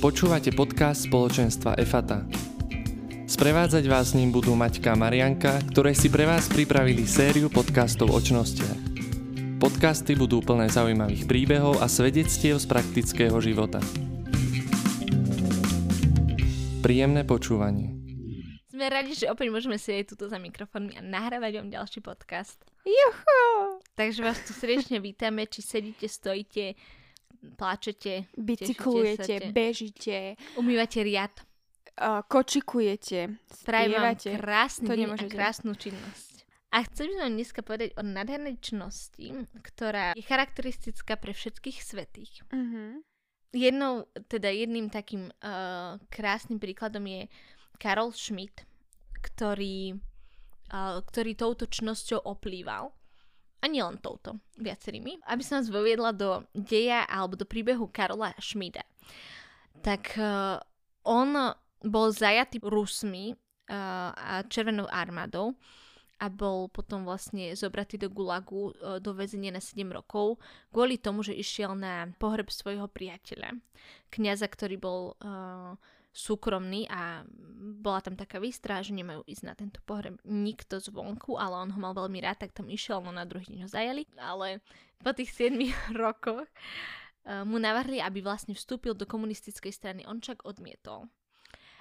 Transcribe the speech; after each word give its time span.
Počúvate 0.00 0.48
podcast 0.56 1.12
spoločenstva 1.12 1.76
EFATA. 1.76 2.24
Sprevádzať 3.28 3.84
vás 3.84 4.08
s 4.08 4.16
ním 4.16 4.32
budú 4.32 4.56
Maťka 4.56 4.96
a 4.96 4.96
Marianka, 4.96 5.60
ktoré 5.68 5.92
si 5.92 6.08
pre 6.08 6.24
vás 6.24 6.48
pripravili 6.48 7.04
sériu 7.04 7.52
podcastov 7.52 8.08
o 8.08 8.16
čnostiach. 8.16 8.80
Podcasty 9.60 10.16
budú 10.16 10.40
plné 10.40 10.72
zaujímavých 10.72 11.28
príbehov 11.28 11.84
a 11.84 11.86
svedectiev 11.92 12.56
z 12.56 12.64
praktického 12.64 13.36
života. 13.44 13.84
Príjemné 16.80 17.20
počúvanie. 17.28 17.92
Sme 18.72 18.88
radi, 18.88 19.12
že 19.12 19.28
opäť 19.28 19.52
môžeme 19.52 19.76
sedieť 19.76 20.16
tuto 20.16 20.32
za 20.32 20.40
mikrofónmi 20.40 20.96
a 20.96 21.04
nahrávať 21.04 21.60
vám 21.60 21.68
ďalší 21.68 22.00
podcast. 22.00 22.56
Juhu! 22.88 23.76
Takže 24.00 24.24
vás 24.24 24.40
tu 24.48 24.56
srdečne 24.56 24.96
vítame, 24.96 25.44
či 25.44 25.60
sedíte, 25.60 26.08
stojíte, 26.08 26.72
pláčete, 27.56 28.28
Bicyklujete, 28.36 29.52
bežíte, 29.52 30.36
umývate 30.56 31.00
riad. 31.02 31.34
uh, 32.00 32.22
kočikujete, 32.24 33.36
spievate. 33.52 34.36
krásny 34.36 34.86
To 34.88 34.94
deň 34.96 35.10
a 35.14 35.24
krásnu 35.28 35.72
činnosť. 35.76 36.32
A 36.70 36.86
chcem 36.86 37.10
vám 37.18 37.34
dneska 37.34 37.66
povedať 37.66 37.98
o 37.98 38.02
nádhernej 38.06 38.62
činnosti, 38.62 39.34
ktorá 39.58 40.14
je 40.14 40.22
charakteristická 40.22 41.18
pre 41.18 41.34
všetkých 41.34 41.78
svetých. 41.82 42.46
Uh-huh. 42.54 43.02
Jednou, 43.50 44.06
teda 44.30 44.54
jedným 44.54 44.86
takým 44.86 45.34
uh, 45.42 45.98
krásnym 46.06 46.62
príkladom 46.62 47.02
je 47.02 47.26
Karol 47.82 48.14
Schmidt, 48.14 48.62
ktorý, 49.18 49.98
uh, 50.70 51.02
ktorý 51.02 51.34
touto 51.34 51.66
čnosťou 51.66 52.22
oplýval. 52.22 52.94
A 53.60 53.68
nielen 53.68 54.00
touto, 54.00 54.40
viacerými. 54.56 55.20
Aby 55.28 55.42
som 55.44 55.60
vás 55.60 55.68
voviedla 55.68 56.16
do 56.16 56.48
deja 56.56 57.04
alebo 57.04 57.36
do 57.36 57.44
príbehu 57.44 57.92
Karola 57.92 58.32
Schmida. 58.40 58.80
Tak 59.84 60.16
uh, 60.16 60.56
on 61.04 61.52
bol 61.84 62.08
zajatý 62.12 62.60
Rusmi 62.64 63.32
uh, 63.32 64.10
a 64.16 64.44
Červenou 64.48 64.88
armádou 64.88 65.56
a 66.20 66.28
bol 66.28 66.68
potom 66.68 67.08
vlastne 67.08 67.56
zobratý 67.56 67.96
do 67.96 68.12
Gulagu 68.12 68.72
uh, 68.76 69.00
do 69.00 69.16
väzenia 69.16 69.52
na 69.52 69.60
7 69.60 69.84
rokov 69.88 70.36
kvôli 70.68 71.00
tomu, 71.00 71.24
že 71.24 71.36
išiel 71.36 71.72
na 71.76 72.12
pohreb 72.20 72.52
svojho 72.52 72.88
priateľa. 72.88 73.56
Kňaza, 74.12 74.48
ktorý 74.48 74.76
bol 74.76 75.00
uh, 75.20 75.76
súkromný 76.10 76.90
a 76.90 77.22
bola 77.80 78.02
tam 78.02 78.18
taká 78.18 78.42
výstra, 78.42 78.82
že 78.82 78.90
nemajú 78.90 79.22
ísť 79.24 79.44
na 79.46 79.54
tento 79.54 79.78
pohreb 79.86 80.18
nikto 80.26 80.82
zvonku, 80.82 81.38
ale 81.38 81.54
on 81.54 81.70
ho 81.70 81.78
mal 81.78 81.94
veľmi 81.94 82.18
rád, 82.18 82.42
tak 82.46 82.52
tam 82.54 82.66
išiel, 82.66 82.98
no 82.98 83.14
na 83.14 83.22
druhý 83.22 83.46
deň 83.46 83.60
ho 83.64 83.70
zajali. 83.70 84.02
Ale 84.18 84.58
po 85.00 85.14
tých 85.14 85.30
7 85.30 85.54
rokoch 86.02 86.46
uh, 86.46 87.46
mu 87.46 87.62
navrhli, 87.62 88.02
aby 88.02 88.20
vlastne 88.20 88.58
vstúpil 88.58 88.98
do 88.98 89.06
komunistickej 89.06 89.70
strany. 89.70 90.00
On 90.04 90.18
však 90.18 90.42
odmietol. 90.42 91.06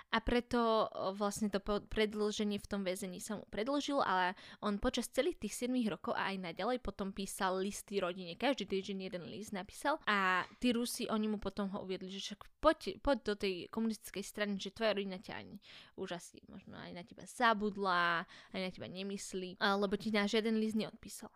A 0.09 0.25
preto 0.25 0.89
vlastne 1.13 1.53
to 1.53 1.61
predĺženie 1.61 2.57
v 2.57 2.69
tom 2.69 2.81
väzení 2.81 3.21
sa 3.21 3.37
mu 3.37 3.45
predlžil, 3.53 4.01
ale 4.01 4.33
on 4.57 4.81
počas 4.81 5.05
celých 5.13 5.37
tých 5.37 5.69
7 5.69 5.69
rokov 5.85 6.17
a 6.17 6.33
aj 6.33 6.49
naďalej 6.49 6.81
potom 6.81 7.13
písal 7.13 7.61
listy 7.61 8.01
rodine. 8.01 8.33
Každý 8.33 8.65
týždeň 8.65 8.97
jeden 9.05 9.23
list 9.29 9.53
napísal 9.53 10.01
a 10.09 10.49
tí 10.57 10.73
Rusi, 10.73 11.05
oni 11.05 11.29
mu 11.29 11.37
potom 11.37 11.69
ho 11.69 11.85
uviedli, 11.85 12.09
že 12.09 12.33
však 12.33 12.41
poď, 12.57 12.79
poď 13.05 13.17
do 13.21 13.33
tej 13.37 13.53
komunistickej 13.69 14.25
strany, 14.25 14.57
že 14.57 14.73
tvoja 14.73 14.97
rodina 14.97 15.21
ťa 15.21 15.33
ani 15.37 15.61
už 15.93 16.17
asi 16.17 16.41
možno 16.49 16.73
aj 16.73 16.89
na 16.89 17.05
teba 17.05 17.29
zabudla, 17.29 18.25
aj 18.49 18.59
na 18.65 18.69
teba 18.73 18.89
nemyslí, 18.89 19.61
lebo 19.61 19.93
ti 19.93 20.09
na 20.09 20.25
žiaden 20.25 20.57
list 20.57 20.73
neodpísal. 20.73 21.29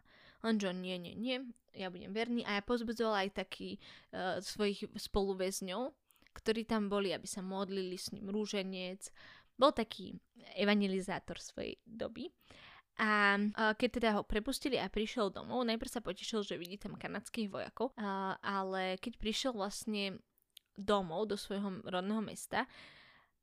Lenže 0.43 0.73
on, 0.73 0.83
nie, 0.83 0.99
nie, 0.99 1.15
nie, 1.15 1.39
ja 1.71 1.87
budem 1.87 2.11
verný 2.11 2.43
a 2.43 2.59
ja 2.59 2.61
pozbudzoval 2.65 3.25
aj 3.25 3.47
taký 3.47 3.79
uh, 4.11 4.43
svojich 4.43 4.91
spoluväzňov, 4.91 6.02
ktorí 6.33 6.65
tam 6.65 6.89
boli, 6.89 7.13
aby 7.13 7.29
sa 7.29 7.45
modlili 7.45 7.95
s 7.95 8.09
ním 8.11 8.33
rúženec. 8.33 9.07
Bol 9.53 9.69
taký 9.71 10.17
evangelizátor 10.57 11.37
svojej 11.37 11.77
doby. 11.85 12.33
A 13.01 13.41
keď 13.73 13.89
teda 13.89 14.09
ho 14.17 14.21
prepustili 14.21 14.77
a 14.77 14.85
prišiel 14.85 15.33
domov, 15.33 15.65
najprv 15.65 15.89
sa 15.89 16.01
potešil, 16.01 16.45
že 16.45 16.61
vidí 16.61 16.77
tam 16.77 16.93
kanadských 16.93 17.49
vojakov, 17.49 17.93
ale 18.41 19.01
keď 19.01 19.17
prišiel 19.17 19.53
vlastne 19.57 20.21
domov 20.77 21.29
do 21.29 21.37
svojho 21.37 21.81
rodného 21.85 22.21
mesta, 22.21 22.69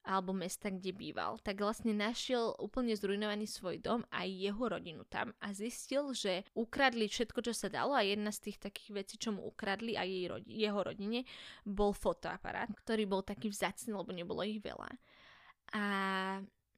alebo 0.01 0.33
mesta, 0.33 0.73
kde 0.73 0.97
býval, 0.97 1.37
tak 1.45 1.61
vlastne 1.61 1.93
našiel 1.93 2.57
úplne 2.57 2.97
zrujnovaný 2.97 3.45
svoj 3.45 3.85
dom 3.85 4.01
a 4.09 4.25
jeho 4.25 4.65
rodinu 4.65 5.05
tam 5.05 5.37
a 5.45 5.53
zistil, 5.53 6.17
že 6.17 6.49
ukradli 6.57 7.05
všetko, 7.05 7.45
čo 7.45 7.53
sa 7.53 7.69
dalo 7.69 7.93
a 7.93 8.01
jedna 8.01 8.33
z 8.33 8.49
tých 8.49 8.59
takých 8.65 8.91
vecí, 8.97 9.15
čo 9.21 9.37
mu 9.37 9.45
ukradli 9.45 10.01
a 10.01 10.09
jej 10.09 10.25
rodi- 10.25 10.57
jeho 10.57 10.81
rodine, 10.81 11.29
bol 11.69 11.93
fotoaparát, 11.93 12.73
ktorý 12.73 13.05
bol 13.05 13.21
taký 13.21 13.53
vzácný, 13.53 13.93
lebo 13.93 14.11
nebolo 14.13 14.41
ich 14.41 14.61
veľa. 14.65 14.89
A... 15.77 15.85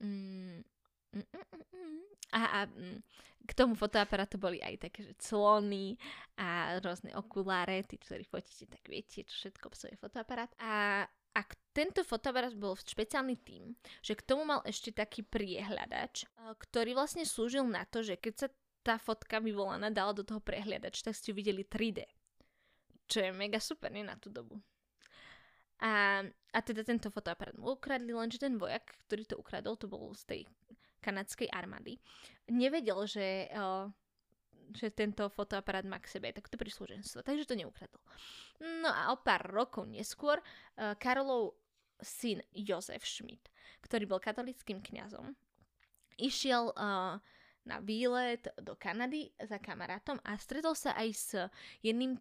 Mm, 0.03 0.66
mm, 1.15 1.22
mm, 1.22 1.65
mm. 1.71 2.00
A, 2.33 2.41
a 2.43 2.60
mm, 2.66 2.99
k 3.47 3.53
tomu 3.54 3.75
fotoaparátu 3.75 4.39
boli 4.39 4.62
aj 4.62 4.89
také, 4.89 5.03
že 5.03 5.15
clony 5.19 5.99
a 6.39 6.78
rôzne 6.81 7.12
okuláre, 7.15 7.83
tí, 7.84 7.99
ktorí 7.99 8.25
fotíte, 8.25 8.71
tak 8.71 8.83
viete, 8.87 9.27
čo 9.27 9.34
všetko 9.47 9.65
obsahuje 9.69 9.99
fotoaparát. 9.99 10.50
A 10.62 11.04
a 11.32 11.41
tento 11.72 12.04
fotoaparát 12.04 12.53
bol 12.53 12.76
špeciálny 12.76 13.41
tým, 13.41 13.72
že 14.04 14.12
k 14.12 14.22
tomu 14.22 14.44
mal 14.44 14.60
ešte 14.69 14.93
taký 14.93 15.25
priehľadač, 15.25 16.28
eh, 16.28 16.53
ktorý 16.56 16.93
vlastne 16.93 17.25
slúžil 17.25 17.65
na 17.65 17.88
to, 17.88 18.04
že 18.04 18.20
keď 18.20 18.34
sa 18.37 18.48
tá 18.82 18.98
fotka 18.98 19.38
vyvolaná 19.38 19.88
dala 19.94 20.12
do 20.12 20.26
toho 20.26 20.42
prehliadača, 20.42 21.06
tak 21.09 21.15
ste 21.16 21.31
ju 21.31 21.38
videli 21.38 21.62
3D. 21.62 22.03
Čo 23.06 23.22
je 23.25 23.31
mega 23.31 23.62
super, 23.62 23.94
nie 23.94 24.03
na 24.03 24.19
tú 24.19 24.28
dobu. 24.28 24.59
A, 25.82 26.22
a 26.26 26.59
teda 26.62 26.87
tento 26.87 27.10
fotoaparát 27.10 27.59
mu 27.59 27.75
ukradli, 27.75 28.15
lenže 28.15 28.38
ten 28.38 28.54
vojak, 28.54 28.87
ktorý 29.06 29.22
to 29.26 29.34
ukradol, 29.38 29.75
to 29.75 29.91
bol 29.91 30.15
z 30.15 30.22
tej 30.26 30.41
kanadskej 31.03 31.50
armády, 31.50 31.98
nevedel, 32.47 33.03
že, 33.06 33.50
eh, 33.50 33.84
že 34.75 34.93
tento 34.93 35.28
fotoaparát 35.28 35.87
má 35.87 36.00
k 36.03 36.10
sebe 36.10 36.33
takto 36.33 36.59
prísluženstvo, 36.59 37.22
takže 37.22 37.49
to 37.49 37.55
neukradol. 37.55 38.00
No 38.83 38.91
a 38.91 39.12
o 39.12 39.21
pár 39.21 39.47
rokov 39.49 39.88
neskôr 39.88 40.41
uh, 40.41 40.94
Karolov 40.99 41.56
syn 42.03 42.43
Jozef 42.50 43.06
Schmidt, 43.06 43.49
ktorý 43.84 44.10
bol 44.10 44.19
katolickým 44.19 44.83
kňazom, 44.83 45.34
išiel 46.19 46.75
uh, 46.75 47.22
na 47.62 47.78
výlet 47.78 48.43
do 48.59 48.75
Kanady 48.75 49.31
za 49.38 49.62
kamarátom 49.62 50.19
a 50.27 50.34
stretol 50.34 50.75
sa 50.75 50.99
aj 50.99 51.09
s 51.15 51.28
jedným 51.78 52.19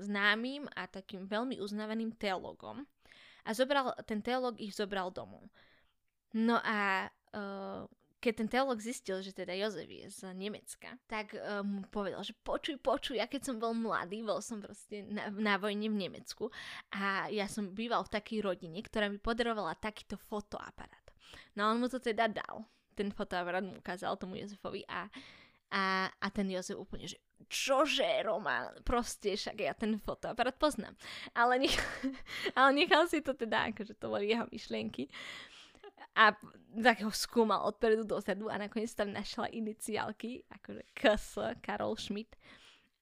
známym 0.00 0.64
a 0.72 0.88
takým 0.88 1.28
veľmi 1.28 1.60
uznávaným 1.60 2.16
teologom. 2.16 2.88
A 3.44 3.52
zobral, 3.52 3.92
ten 4.08 4.24
teolog 4.24 4.56
ich 4.56 4.72
zobral 4.76 5.12
domov. 5.12 5.48
No 6.32 6.60
a 6.60 7.08
uh, 7.36 7.84
keď 8.20 8.32
ten 8.36 8.48
teolog 8.52 8.76
zistil, 8.76 9.24
že 9.24 9.32
teda 9.32 9.56
Jozef 9.56 9.88
je 9.88 10.06
z 10.12 10.28
Nemecka, 10.36 11.00
tak 11.08 11.32
uh, 11.32 11.64
mu 11.64 11.88
povedal, 11.88 12.20
že 12.20 12.36
počuj, 12.44 12.76
počuj, 12.76 13.16
ja 13.16 13.24
keď 13.24 13.48
som 13.48 13.56
bol 13.56 13.72
mladý, 13.72 14.20
bol 14.20 14.44
som 14.44 14.60
proste 14.60 15.08
na, 15.08 15.32
na 15.32 15.56
vojne 15.56 15.88
v 15.88 15.96
Nemecku 16.06 16.52
a 16.92 17.32
ja 17.32 17.48
som 17.48 17.72
býval 17.72 18.04
v 18.04 18.12
takej 18.20 18.44
rodine, 18.44 18.84
ktorá 18.84 19.08
mi 19.08 19.16
podarovala 19.16 19.72
takýto 19.80 20.20
fotoaparát. 20.20 21.06
No 21.56 21.72
on 21.72 21.80
mu 21.80 21.88
to 21.88 21.96
teda 21.96 22.28
dal. 22.28 22.68
Ten 22.92 23.08
fotoaparát 23.08 23.64
mu 23.64 23.80
ukázal 23.80 24.20
tomu 24.20 24.36
Jozefovi 24.36 24.84
a, 24.84 25.08
a, 25.72 26.12
a 26.12 26.26
ten 26.28 26.44
Jozef 26.52 26.76
úplne, 26.76 27.08
že 27.08 27.16
čože, 27.48 28.20
Roman, 28.20 28.68
proste 28.84 29.32
však 29.32 29.56
ja 29.56 29.72
ten 29.72 29.96
fotoaparát 29.96 30.54
poznám. 30.60 30.92
Ale, 31.32 31.56
nech, 31.56 31.72
ale 32.58 32.76
nechal 32.76 33.08
si 33.08 33.24
to 33.24 33.32
teda, 33.32 33.72
akože 33.72 33.96
to 33.96 34.12
boli 34.12 34.28
jeho 34.28 34.44
myšlienky 34.52 35.08
a 36.14 36.34
tak 36.82 37.02
ho 37.02 37.10
skúmal 37.10 37.66
odpredu 37.66 38.06
dozadu 38.06 38.50
a 38.50 38.58
nakoniec 38.58 38.90
tam 38.94 39.10
našla 39.10 39.50
iniciálky, 39.50 40.46
akože 40.50 40.82
KS, 40.94 41.26
Karol 41.62 41.94
Schmidt. 41.98 42.34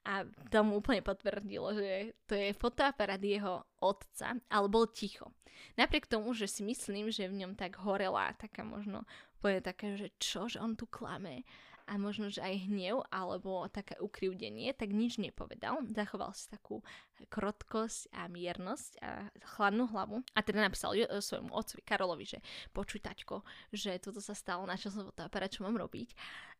A 0.08 0.25
to 0.49 0.64
mu 0.64 0.81
úplne 0.81 1.05
potvrdilo, 1.05 1.76
že 1.76 2.16
to 2.25 2.32
je 2.32 2.56
fotoaparát 2.56 3.20
jeho 3.20 3.60
otca, 3.84 4.40
ale 4.49 4.66
bol 4.72 4.88
ticho. 4.88 5.28
Napriek 5.76 6.08
tomu, 6.08 6.32
že 6.32 6.49
si 6.49 6.64
myslím, 6.64 7.12
že 7.12 7.28
v 7.28 7.44
ňom 7.44 7.52
tak 7.58 7.76
horela 7.82 8.32
taká 8.38 8.64
možno 8.64 9.05
úplne 9.37 9.60
taká, 9.60 10.00
že 10.00 10.08
čo, 10.16 10.49
že 10.49 10.62
on 10.62 10.78
tu 10.78 10.88
klame 10.88 11.44
a 11.88 11.96
možno, 11.96 12.29
že 12.29 12.44
aj 12.44 12.69
hnev 12.69 13.00
alebo 13.08 13.64
také 13.73 13.96
ukrivdenie, 13.96 14.76
tak 14.76 14.93
nič 14.93 15.17
nepovedal. 15.17 15.81
Zachoval 15.88 16.37
si 16.37 16.52
takú 16.52 16.85
krotkosť 17.32 18.12
a 18.12 18.29
miernosť 18.29 18.93
a 19.00 19.32
chladnú 19.56 19.88
hlavu. 19.88 20.20
A 20.37 20.44
teda 20.44 20.61
napísal 20.61 20.93
svojmu 21.08 21.49
otcovi 21.49 21.82
Karolovi, 21.82 22.29
že 22.29 22.38
počuj 22.76 23.00
taťko, 23.00 23.40
že 23.73 23.96
toto 23.99 24.20
sa 24.20 24.37
stalo, 24.37 24.69
našiel 24.69 24.93
som 24.93 25.08
fotoaparát, 25.08 25.49
čo 25.49 25.64
mám 25.64 25.81
robiť. 25.81 26.12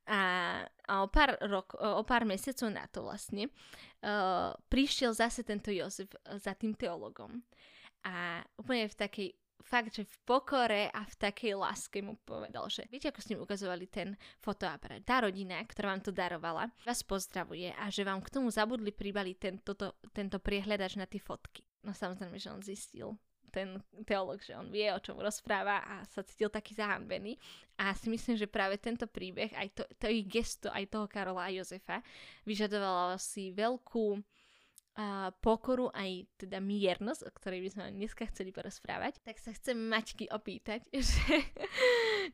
A, 0.09 0.21
a 0.89 1.05
o, 1.05 1.09
pár 1.13 1.37
rok, 1.45 1.77
o 1.77 2.01
pár 2.09 2.25
mesiacov 2.25 2.73
na 2.73 2.89
to 2.89 3.05
vlastne 3.05 3.53
uh, 4.01 4.57
prišiel 4.73 5.13
zase 5.13 5.45
tento 5.45 5.69
Jozef 5.69 6.09
za 6.41 6.57
tým 6.57 6.73
teologom. 6.73 7.45
A 8.09 8.41
úplne 8.57 8.89
v 8.89 8.97
takej 8.97 9.29
fakt, 9.63 9.95
že 9.95 10.07
v 10.07 10.17
pokore 10.25 10.89
a 10.89 11.01
v 11.05 11.15
takej 11.19 11.59
láske 11.59 11.99
mu 12.01 12.17
povedal, 12.23 12.67
že 12.71 12.87
viete, 12.89 13.11
ako 13.11 13.21
s 13.21 13.29
ním 13.31 13.43
ukazovali 13.43 13.87
ten 13.91 14.15
fotoaparát. 14.41 15.03
Tá 15.05 15.25
rodina, 15.25 15.61
ktorá 15.63 15.95
vám 15.95 16.03
to 16.03 16.13
darovala, 16.15 16.71
vás 16.87 17.01
pozdravuje 17.03 17.75
a 17.75 17.91
že 17.91 18.07
vám 18.07 18.23
k 18.23 18.33
tomu 18.33 18.49
zabudli 18.49 18.95
pribaliť 18.95 19.37
ten, 19.37 19.55
tento 20.15 20.39
priehľadač 20.39 20.97
na 20.97 21.07
tie 21.07 21.21
fotky. 21.21 21.67
No 21.83 21.95
samozrejme, 21.95 22.37
že 22.39 22.53
on 22.53 22.63
zistil 22.65 23.19
ten 23.49 23.81
teológ, 24.05 24.45
že 24.45 24.53
on 24.55 24.69
vie, 24.69 24.93
o 24.93 25.01
čom 25.01 25.17
rozpráva 25.17 25.81
a 25.81 26.05
sa 26.05 26.21
cítil 26.21 26.53
taký 26.53 26.77
zahambený. 26.77 27.41
A 27.81 27.97
si 27.97 28.13
myslím, 28.13 28.37
že 28.37 28.51
práve 28.51 28.77
tento 28.77 29.09
príbeh, 29.09 29.51
aj 29.57 29.69
to, 29.73 29.83
to 29.97 30.07
ich 30.13 30.29
gesto, 30.29 30.69
aj 30.69 30.91
toho 30.93 31.09
Karola 31.09 31.49
a 31.49 31.55
Jozefa, 31.55 32.05
vyžadovalo 32.45 33.17
si 33.17 33.51
veľkú 33.57 34.21
a 34.99 35.31
pokoru 35.39 35.95
aj 35.95 36.27
teda 36.43 36.59
miernosť, 36.59 37.23
o 37.23 37.31
ktorej 37.31 37.63
by 37.63 37.69
sme 37.71 37.95
dneska 37.95 38.27
chceli 38.35 38.51
porozprávať, 38.51 39.23
tak 39.23 39.39
sa 39.39 39.55
chcem 39.55 39.79
Maťky 39.79 40.27
opýtať, 40.35 40.83
že 40.93 41.47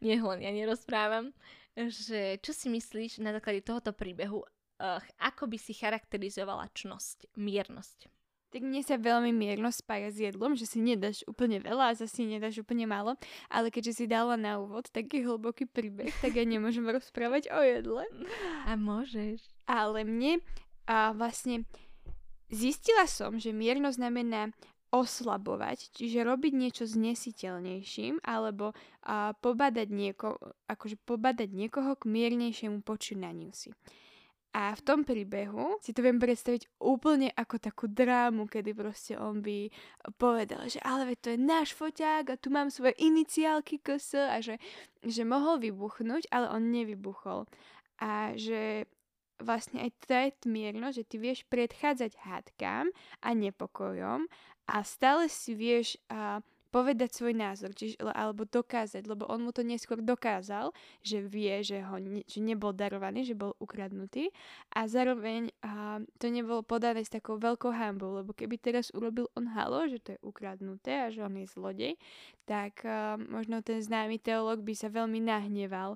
nie 0.00 0.16
len 0.16 0.40
ja 0.40 0.48
nerozprávam, 0.48 1.36
že 1.76 2.40
čo 2.40 2.56
si 2.56 2.72
myslíš 2.72 3.20
na 3.20 3.36
základe 3.36 3.60
tohoto 3.60 3.92
príbehu, 3.92 4.40
uh, 4.80 4.96
ako 5.20 5.44
by 5.52 5.60
si 5.60 5.76
charakterizovala 5.76 6.72
čnosť, 6.72 7.36
miernosť? 7.36 8.08
Tak 8.54 8.62
mne 8.62 8.86
sa 8.86 8.96
veľmi 8.96 9.34
mierno 9.34 9.68
spája 9.74 10.14
s 10.14 10.22
jedlom, 10.22 10.54
že 10.54 10.64
si 10.64 10.78
nedáš 10.78 11.26
úplne 11.26 11.58
veľa 11.58 11.90
a 11.90 11.98
zase 11.98 12.22
nedáš 12.22 12.62
úplne 12.62 12.86
málo, 12.86 13.18
ale 13.50 13.68
keďže 13.68 13.98
si 13.98 14.04
dala 14.06 14.38
na 14.38 14.62
úvod 14.62 14.88
taký 14.94 15.26
hlboký 15.26 15.66
príbeh, 15.66 16.14
tak 16.22 16.38
ja 16.38 16.46
nemôžem 16.46 16.86
rozprávať 16.86 17.50
o 17.50 17.60
jedle. 17.60 18.06
A 18.62 18.78
môžeš. 18.78 19.42
Ale 19.66 20.06
mne 20.06 20.38
a 20.86 21.16
vlastne 21.16 21.64
Zistila 22.54 23.10
som, 23.10 23.34
že 23.42 23.50
mierno 23.50 23.90
znamená 23.90 24.54
oslabovať, 24.94 25.90
čiže 25.90 26.22
robiť 26.22 26.52
niečo 26.54 26.84
znesiteľnejším 26.86 28.22
alebo 28.22 28.70
uh, 28.70 29.34
pobadať, 29.42 29.88
nieko, 29.90 30.38
akože 30.70 31.02
pobadať 31.02 31.50
niekoho 31.50 31.98
k 31.98 32.06
miernejšiemu 32.06 32.78
počínaniu 32.86 33.50
si. 33.50 33.74
A 34.54 34.70
v 34.78 34.86
tom 34.86 35.02
príbehu 35.02 35.82
si 35.82 35.90
to 35.90 35.98
viem 35.98 36.22
predstaviť 36.22 36.78
úplne 36.78 37.34
ako 37.34 37.58
takú 37.58 37.90
drámu, 37.90 38.46
kedy 38.46 38.70
proste 38.70 39.18
on 39.18 39.42
by 39.42 39.66
povedal, 40.14 40.62
že 40.70 40.78
ale 40.78 41.18
to 41.18 41.34
je 41.34 41.42
náš 41.42 41.74
foťák 41.74 42.30
a 42.30 42.38
tu 42.38 42.54
mám 42.54 42.70
svoje 42.70 42.94
iniciálky 43.02 43.82
KS 43.82 44.30
a 44.30 44.38
že, 44.38 44.62
že 45.02 45.26
mohol 45.26 45.58
vybuchnúť, 45.58 46.30
ale 46.30 46.54
on 46.54 46.70
nevybuchol. 46.70 47.50
A 47.98 48.38
že 48.38 48.86
vlastne 49.42 49.82
aj 49.82 49.90
to 50.04 50.14
je 50.14 50.30
mierno, 50.50 50.90
že 50.94 51.02
ty 51.02 51.18
vieš 51.18 51.46
predchádzať 51.50 52.18
hádkám 52.22 52.90
a 53.22 53.28
nepokojom 53.34 54.26
a 54.64 54.76
stále 54.84 55.28
si 55.28 55.52
vieš 55.52 56.00
a, 56.08 56.40
povedať 56.74 57.14
svoj 57.14 57.38
názor, 57.38 57.70
čiže, 57.70 58.02
alebo 58.02 58.42
dokázať, 58.42 59.06
lebo 59.06 59.30
on 59.30 59.46
mu 59.46 59.54
to 59.54 59.62
neskôr 59.62 60.02
dokázal, 60.02 60.74
že 61.06 61.22
vie, 61.22 61.62
že, 61.62 61.78
ho 61.86 62.02
ne, 62.02 62.26
že 62.26 62.42
nebol 62.42 62.74
darovaný, 62.74 63.22
že 63.22 63.38
bol 63.38 63.54
ukradnutý 63.62 64.34
a 64.74 64.90
zároveň 64.90 65.54
a, 65.62 66.02
to 66.18 66.26
nebolo 66.34 66.66
podané 66.66 67.06
s 67.06 67.14
takou 67.14 67.38
veľkou 67.38 67.70
hambou, 67.70 68.18
lebo 68.18 68.34
keby 68.34 68.58
teraz 68.58 68.90
urobil 68.90 69.30
on 69.38 69.46
halo, 69.54 69.86
že 69.86 70.02
to 70.02 70.18
je 70.18 70.20
ukradnuté 70.26 71.06
a 71.06 71.14
že 71.14 71.22
on 71.22 71.38
je 71.38 71.46
zlodej, 71.46 71.94
tak 72.42 72.82
a, 72.82 73.22
možno 73.22 73.62
ten 73.62 73.78
známy 73.78 74.18
teológ 74.18 74.66
by 74.66 74.74
sa 74.74 74.90
veľmi 74.90 75.22
nahneval 75.22 75.94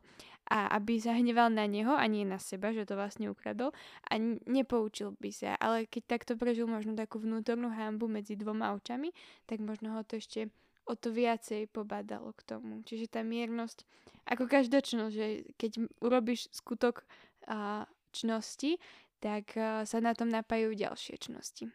a 0.49 0.81
aby 0.81 0.97
sa 0.97 1.13
hneval 1.13 1.53
na 1.53 1.69
neho 1.69 1.93
a 1.93 2.05
nie 2.09 2.25
na 2.25 2.41
seba, 2.41 2.73
že 2.73 2.89
to 2.89 2.97
vlastne 2.97 3.29
ukradol 3.29 3.77
a 4.09 4.13
nepoučil 4.49 5.13
by 5.21 5.29
sa. 5.29 5.55
Ale 5.61 5.85
keď 5.85 6.19
takto 6.19 6.33
prežil 6.41 6.65
možno 6.65 6.97
takú 6.97 7.21
vnútornú 7.21 7.69
hambu 7.69 8.09
medzi 8.09 8.35
dvoma 8.35 8.73
očami, 8.73 9.13
tak 9.45 9.61
možno 9.61 9.93
ho 9.93 10.01
to 10.03 10.17
ešte 10.17 10.49
o 10.89 10.97
to 10.97 11.13
viacej 11.13 11.69
pobadalo 11.69 12.33
k 12.33 12.41
tomu. 12.49 12.81
Čiže 12.81 13.13
tá 13.13 13.21
miernosť, 13.21 13.85
ako 14.25 14.49
každočnosť, 14.49 15.13
že 15.13 15.27
keď 15.61 15.71
urobíš 16.01 16.49
skutok 16.49 17.05
a, 17.45 17.85
čnosti, 18.17 18.81
tak 19.21 19.53
a, 19.53 19.85
sa 19.85 20.01
na 20.01 20.17
tom 20.17 20.33
napájajú 20.33 20.73
ďalšie 20.73 21.21
čnosti. 21.21 21.69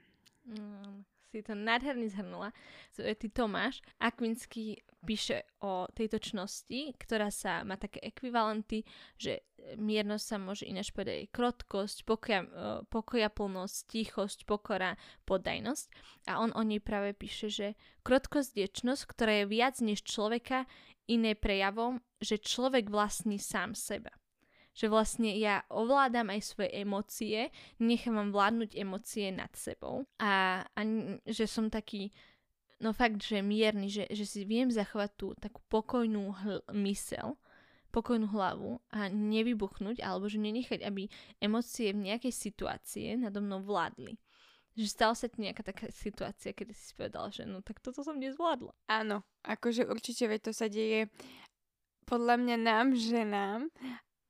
Mm, 0.50 1.06
si 1.34 1.42
to 1.42 1.58
nádherne 1.58 2.06
zhrnula. 2.06 2.54
Ty 2.94 3.28
Tomáš 3.34 3.82
Akvinský 3.98 4.86
píše 5.02 5.44
o 5.60 5.90
tejto 5.90 6.22
čnosti, 6.22 6.94
ktorá 6.96 7.34
sa 7.34 7.66
má 7.66 7.76
také 7.76 8.00
ekvivalenty, 8.06 8.86
že 9.18 9.42
miernosť 9.76 10.26
sa 10.26 10.38
môže 10.38 10.64
ináč 10.70 10.94
povedať 10.94 11.26
aj 11.26 11.34
krotkosť, 11.34 11.98
pokoja, 12.06 13.28
e, 13.28 13.30
plnosť, 13.34 13.78
tichosť, 13.90 14.40
pokora, 14.46 14.96
podajnosť. 15.28 15.86
A 16.30 16.40
on 16.40 16.54
o 16.56 16.62
nej 16.62 16.80
práve 16.80 17.18
píše, 17.18 17.50
že 17.50 17.68
krotkosť 18.06 18.54
je 18.54 18.68
čnosť, 18.70 19.04
ktorá 19.10 19.34
je 19.44 19.46
viac 19.52 19.76
než 19.84 20.06
človeka 20.06 20.70
iné 21.10 21.36
prejavom, 21.36 22.00
že 22.24 22.40
človek 22.40 22.88
vlastní 22.88 23.42
sám 23.42 23.76
seba 23.76 24.14
že 24.74 24.90
vlastne 24.90 25.38
ja 25.38 25.62
ovládam 25.70 26.34
aj 26.34 26.42
svoje 26.42 26.70
emócie, 26.74 27.54
nechávam 27.78 28.34
vládnuť 28.34 28.74
emócie 28.74 29.30
nad 29.30 29.54
sebou 29.54 30.10
a, 30.18 30.66
a 30.66 30.82
že 31.30 31.46
som 31.46 31.70
taký 31.70 32.10
no 32.82 32.92
fakt, 32.92 33.24
že 33.24 33.40
mierny, 33.40 33.88
že, 33.88 34.10
že 34.12 34.26
si 34.28 34.44
viem 34.44 34.68
zachovať 34.68 35.12
tú 35.16 35.28
takú 35.40 35.64
pokojnú 35.72 36.36
hl- 36.36 36.66
mysel, 36.76 37.40
pokojnú 37.94 38.28
hlavu 38.34 38.82
a 38.92 39.08
nevybuchnúť, 39.08 40.02
alebo 40.02 40.26
že 40.26 40.42
nenechať, 40.42 40.82
aby 40.84 41.08
emócie 41.40 41.94
v 41.94 42.12
nejakej 42.12 42.34
situácie 42.34 43.16
nado 43.16 43.40
mnou 43.40 43.62
vládli. 43.62 44.18
Že 44.74 44.88
stala 44.90 45.14
sa 45.14 45.30
ti 45.30 45.46
nejaká 45.46 45.62
taká 45.62 45.94
situácia, 45.94 46.50
kedy 46.50 46.74
si 46.74 46.98
povedal, 46.98 47.30
že 47.30 47.46
no 47.46 47.62
tak 47.62 47.78
toto 47.78 48.02
som 48.02 48.18
nezvládla. 48.18 48.74
Áno, 48.90 49.22
akože 49.46 49.86
určite 49.86 50.26
veď 50.26 50.50
to 50.50 50.52
sa 50.52 50.66
deje 50.66 51.08
podľa 52.10 52.36
mňa 52.42 52.58
nám, 52.58 52.88
ženám 52.98 53.70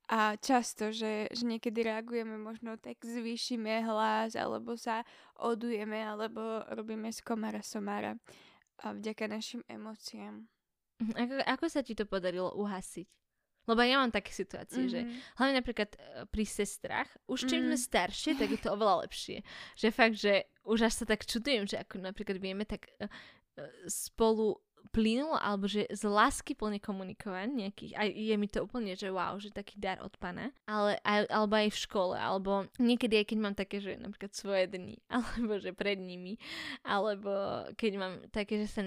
a 0.04 0.36
často, 0.36 0.92
že, 0.92 1.32
že 1.32 1.44
niekedy 1.48 1.80
reagujeme 1.80 2.36
možno 2.36 2.76
tak 2.76 3.00
zvýšime 3.00 3.88
hlas, 3.88 4.36
alebo 4.36 4.76
sa 4.76 5.00
odujeme, 5.40 5.96
alebo 6.04 6.60
robíme 6.76 7.08
z 7.08 7.24
komara 7.24 7.64
somára 7.64 8.20
a 8.84 8.92
vďaka 8.92 9.24
našim 9.30 9.64
emóciám. 9.64 10.44
Mhm, 11.00 11.12
ako, 11.16 11.34
ako 11.48 11.64
sa 11.72 11.80
ti 11.80 11.96
to 11.96 12.04
podarilo 12.04 12.52
uhasiť? 12.52 13.08
Lebo 13.64 13.80
ja 13.80 13.96
mám 13.96 14.12
také 14.12 14.28
situácie, 14.28 14.84
mm-hmm. 14.84 14.92
že 14.92 15.00
mhm. 15.00 15.12
hlavne 15.40 15.54
napríklad 15.64 15.90
e, 15.96 15.98
pri 16.28 16.44
sestrach, 16.44 17.08
už 17.24 17.48
čím 17.48 17.64
mm-hmm. 17.64 17.80
sme 17.80 17.88
staršie, 17.88 18.32
tak 18.36 18.48
je 18.52 18.60
to 18.60 18.76
oveľa 18.76 19.08
lepšie. 19.08 19.40
Že 19.80 19.88
fakt, 19.88 20.16
že 20.20 20.44
už 20.68 20.84
až 20.84 20.94
sa 21.00 21.04
tak 21.08 21.24
čudujem, 21.24 21.64
že 21.64 21.80
ako 21.80 22.04
napríklad 22.04 22.36
vieme 22.40 22.68
tak 22.68 22.92
uh, 23.00 23.08
spolu 23.88 24.60
plynulo, 24.92 25.38
alebo 25.40 25.64
že 25.64 25.88
z 25.88 26.04
lásky 26.04 26.52
plne 26.52 26.76
komunikovať 26.82 27.48
nejakých, 27.48 27.92
aj 27.96 28.08
je 28.12 28.34
mi 28.36 28.48
to 28.50 28.66
úplne, 28.66 28.92
že 28.92 29.08
wow, 29.08 29.38
že 29.40 29.54
taký 29.54 29.80
dar 29.80 30.02
od 30.04 30.12
pana, 30.20 30.52
ale 30.68 31.00
alebo 31.04 31.54
aj 31.56 31.72
v 31.72 31.82
škole, 31.88 32.16
alebo 32.18 32.68
niekedy 32.76 33.24
aj 33.24 33.26
keď 33.32 33.38
mám 33.40 33.56
také, 33.56 33.80
že 33.80 33.96
napríklad 33.96 34.32
svoje 34.36 34.68
dni, 34.68 35.00
alebo 35.14 35.56
že 35.56 35.72
pred 35.72 35.96
nimi, 35.96 36.36
alebo 36.84 37.64
keď 37.78 37.92
mám 37.96 38.14
také, 38.28 38.60
že 38.64 38.68
sa 38.68 38.82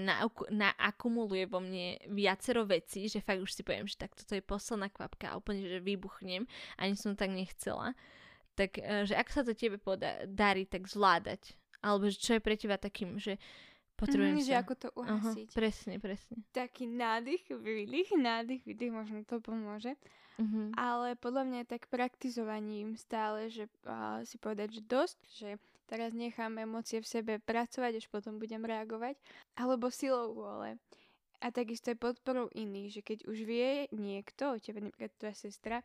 naakumuluje 0.48 1.50
vo 1.50 1.58
mne 1.58 1.98
viacero 2.12 2.62
vecí, 2.68 3.10
že 3.10 3.24
fakt 3.24 3.42
už 3.42 3.50
si 3.50 3.62
poviem, 3.66 3.90
že 3.90 3.98
tak 3.98 4.14
toto 4.14 4.38
je 4.38 4.44
posledná 4.44 4.92
kvapka 4.92 5.34
a 5.34 5.38
úplne, 5.38 5.66
že 5.66 5.82
vybuchnem, 5.82 6.46
ani 6.78 6.94
som 6.94 7.18
tak 7.18 7.34
nechcela, 7.34 7.92
tak 8.58 8.78
e, 8.78 9.06
že 9.06 9.14
ako 9.14 9.30
sa 9.30 9.42
to 9.46 9.52
tebe 9.54 9.78
poda- 9.78 10.26
darí 10.26 10.66
tak 10.66 10.86
zvládať, 10.90 11.54
alebo 11.82 12.10
že 12.10 12.18
čo 12.18 12.30
je 12.38 12.42
pre 12.42 12.58
teba 12.58 12.74
takým, 12.74 13.18
že 13.22 13.38
Potrebujem 13.98 14.38
mm, 14.38 14.46
že 14.46 14.54
ako 14.54 14.74
to 14.78 14.88
uhasiť. 14.94 15.48
Uh-huh, 15.50 15.58
presne, 15.58 15.98
presne. 15.98 16.38
Taký 16.54 16.86
nádych, 16.86 17.50
výdych, 17.50 18.14
nádych, 18.14 18.62
výdych, 18.62 18.94
možno 18.94 19.26
to 19.26 19.42
pomôže. 19.42 19.98
Uh-huh. 20.38 20.70
Ale 20.78 21.18
podľa 21.18 21.42
mňa 21.50 21.62
tak 21.66 21.90
praktizovaním 21.90 22.94
stále, 22.94 23.50
že 23.50 23.66
uh, 23.82 24.22
si 24.22 24.38
povedať, 24.38 24.78
že 24.78 24.82
dosť, 24.86 25.18
že 25.34 25.50
teraz 25.90 26.14
nechám 26.14 26.54
emócie 26.62 27.02
v 27.02 27.10
sebe 27.10 27.34
pracovať, 27.42 27.98
až 27.98 28.06
potom 28.06 28.38
budem 28.38 28.62
reagovať, 28.62 29.18
alebo 29.58 29.90
silou 29.90 30.30
vôle. 30.30 30.78
A 31.42 31.50
takisto 31.50 31.90
aj 31.90 31.98
podporou 31.98 32.46
iných, 32.54 32.98
že 32.98 33.02
keď 33.02 33.18
už 33.26 33.38
vie 33.46 33.90
niekto, 33.90 34.54
o 34.54 34.62
tebe 34.62 34.78
napríklad 34.78 35.10
tvoja 35.18 35.34
sestra, 35.34 35.82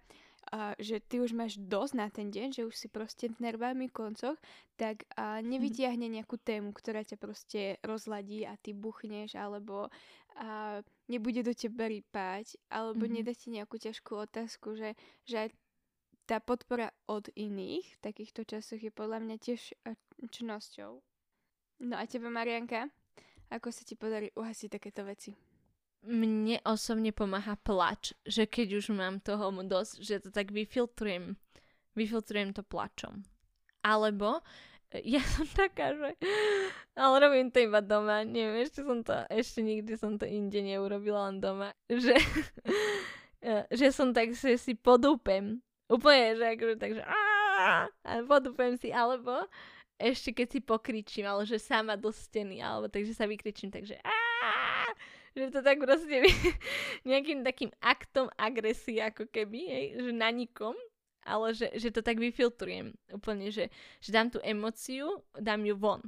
a 0.51 0.75
že 0.81 0.99
ty 0.99 1.23
už 1.23 1.31
máš 1.31 1.55
dosť 1.61 1.93
na 1.95 2.07
ten 2.11 2.27
deň, 2.33 2.47
že 2.51 2.63
už 2.67 2.75
si 2.75 2.87
proste 2.91 3.31
v 3.31 3.39
nervami 3.39 3.87
koncoch, 3.87 4.35
tak 4.75 5.07
a 5.15 5.39
nevytiahne 5.39 6.09
nejakú 6.09 6.35
tému, 6.41 6.75
ktorá 6.75 7.05
ťa 7.05 7.17
proste 7.21 7.61
rozladí 7.85 8.43
a 8.43 8.57
ty 8.59 8.75
buchneš, 8.75 9.37
alebo 9.39 9.87
a 10.33 10.81
nebude 11.07 11.45
do 11.45 11.53
teba 11.53 11.85
rypať, 11.85 12.57
alebo 12.73 13.05
mm-hmm. 13.05 13.15
nedá 13.21 13.33
ti 13.37 13.53
nejakú 13.53 13.77
ťažkú 13.77 14.17
otázku, 14.17 14.73
že, 14.73 14.97
že 15.29 15.45
aj 15.45 15.49
tá 16.25 16.41
podpora 16.41 16.89
od 17.05 17.29
iných 17.35 17.85
v 17.85 18.01
takýchto 18.01 18.47
časoch 18.47 18.81
je 18.81 18.89
podľa 18.89 19.21
mňa 19.21 19.35
tiež 19.37 19.77
čnosťou. 20.31 21.03
No 21.83 21.95
a 21.99 22.03
tebe, 22.07 22.31
Marianka, 22.31 22.89
ako 23.51 23.69
sa 23.69 23.83
ti 23.85 23.93
podarí 23.93 24.31
uhasiť 24.33 24.69
takéto 24.79 25.05
veci? 25.05 25.52
Mne 26.03 26.59
osobne 26.67 27.15
pomáha 27.15 27.55
plač, 27.63 28.11
že 28.27 28.43
keď 28.43 28.83
už 28.83 28.91
mám 28.91 29.23
toho 29.23 29.51
dosť, 29.63 29.93
že 30.03 30.15
to 30.27 30.29
tak 30.29 30.51
vyfiltrujem, 30.51 31.39
vyfiltrujem 31.95 32.51
to 32.51 32.63
plačom. 32.63 33.23
Alebo 33.83 34.43
e, 34.91 34.99
ja 35.07 35.23
som 35.33 35.47
taká, 35.47 35.95
že 35.95 36.15
ale 36.93 37.15
robím 37.23 37.49
to 37.49 37.63
iba 37.63 37.79
doma, 37.79 38.27
neviem, 38.27 38.61
ešte 38.67 38.83
som 38.83 38.99
to, 39.01 39.15
ešte 39.31 39.63
nikdy 39.63 39.95
som 39.95 40.19
to 40.19 40.27
inde 40.27 40.59
neurobila 40.59 41.31
len 41.31 41.39
doma, 41.39 41.71
že, 41.87 42.13
e, 43.47 43.63
že 43.71 43.95
som 43.95 44.11
tak, 44.11 44.35
že 44.35 44.59
si 44.59 44.75
podúpem, 44.75 45.63
úplne, 45.87 46.35
že 46.35 46.45
akože 46.53 46.75
tak, 46.79 46.91
že 46.99 47.03
a 47.03 47.87
podúpem 48.27 48.75
si, 48.75 48.91
alebo 48.91 49.47
ešte 50.01 50.35
keď 50.35 50.47
si 50.51 50.59
pokričím, 50.59 51.25
ale 51.29 51.47
že 51.47 51.61
sama 51.61 51.95
do 51.95 52.11
steny, 52.11 52.59
alebo 52.59 52.91
takže 52.91 53.15
sa 53.15 53.29
vykričím, 53.29 53.71
takže 53.71 53.95
a 54.03 54.22
že 55.33 55.49
to 55.49 55.59
tak 55.65 55.81
proste 55.81 56.29
nejakým 57.09 57.41
takým 57.41 57.73
aktom 57.81 58.29
agresie 58.37 59.01
ako 59.01 59.25
keby, 59.29 59.59
hej, 59.65 59.85
že 59.97 60.11
na 60.13 60.29
nikom, 60.29 60.77
ale 61.25 61.55
že, 61.57 61.73
že 61.75 61.89
to 61.89 62.05
tak 62.05 62.21
vyfiltrujem 62.21 62.93
úplne, 63.09 63.49
že, 63.49 63.73
že 63.99 64.09
dám 64.13 64.29
tú 64.29 64.39
emociu, 64.43 65.23
dám 65.35 65.65
ju 65.65 65.75
von. 65.75 66.01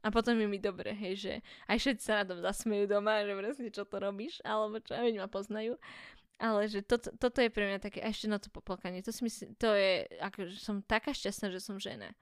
A 0.00 0.08
potom 0.08 0.32
je 0.40 0.48
mi 0.48 0.56
dobre, 0.56 0.96
hej, 0.96 1.14
že 1.28 1.32
aj 1.68 1.76
všetci 1.76 2.02
sa 2.08 2.24
na 2.24 2.32
tom 2.32 2.40
zasmejú 2.40 2.88
doma, 2.88 3.20
že 3.20 3.36
presne 3.36 3.68
čo 3.68 3.84
to 3.84 4.00
robíš, 4.00 4.40
alebo 4.48 4.80
čo, 4.80 4.96
veď 4.96 5.20
ma 5.20 5.28
poznajú. 5.28 5.76
Ale 6.40 6.72
že 6.72 6.80
to, 6.80 6.96
toto 6.96 7.44
je 7.44 7.52
pre 7.52 7.68
mňa 7.68 7.84
také, 7.84 8.00
a 8.00 8.08
ešte 8.08 8.24
na 8.24 8.40
to 8.40 8.48
poplakanie, 8.48 9.04
to 9.04 9.12
si 9.12 9.20
myslím, 9.28 9.52
to 9.60 9.76
je, 9.76 10.08
ako, 10.24 10.48
som 10.56 10.80
taká 10.80 11.12
šťastná, 11.12 11.52
že 11.52 11.60
som 11.60 11.76
žena 11.76 12.16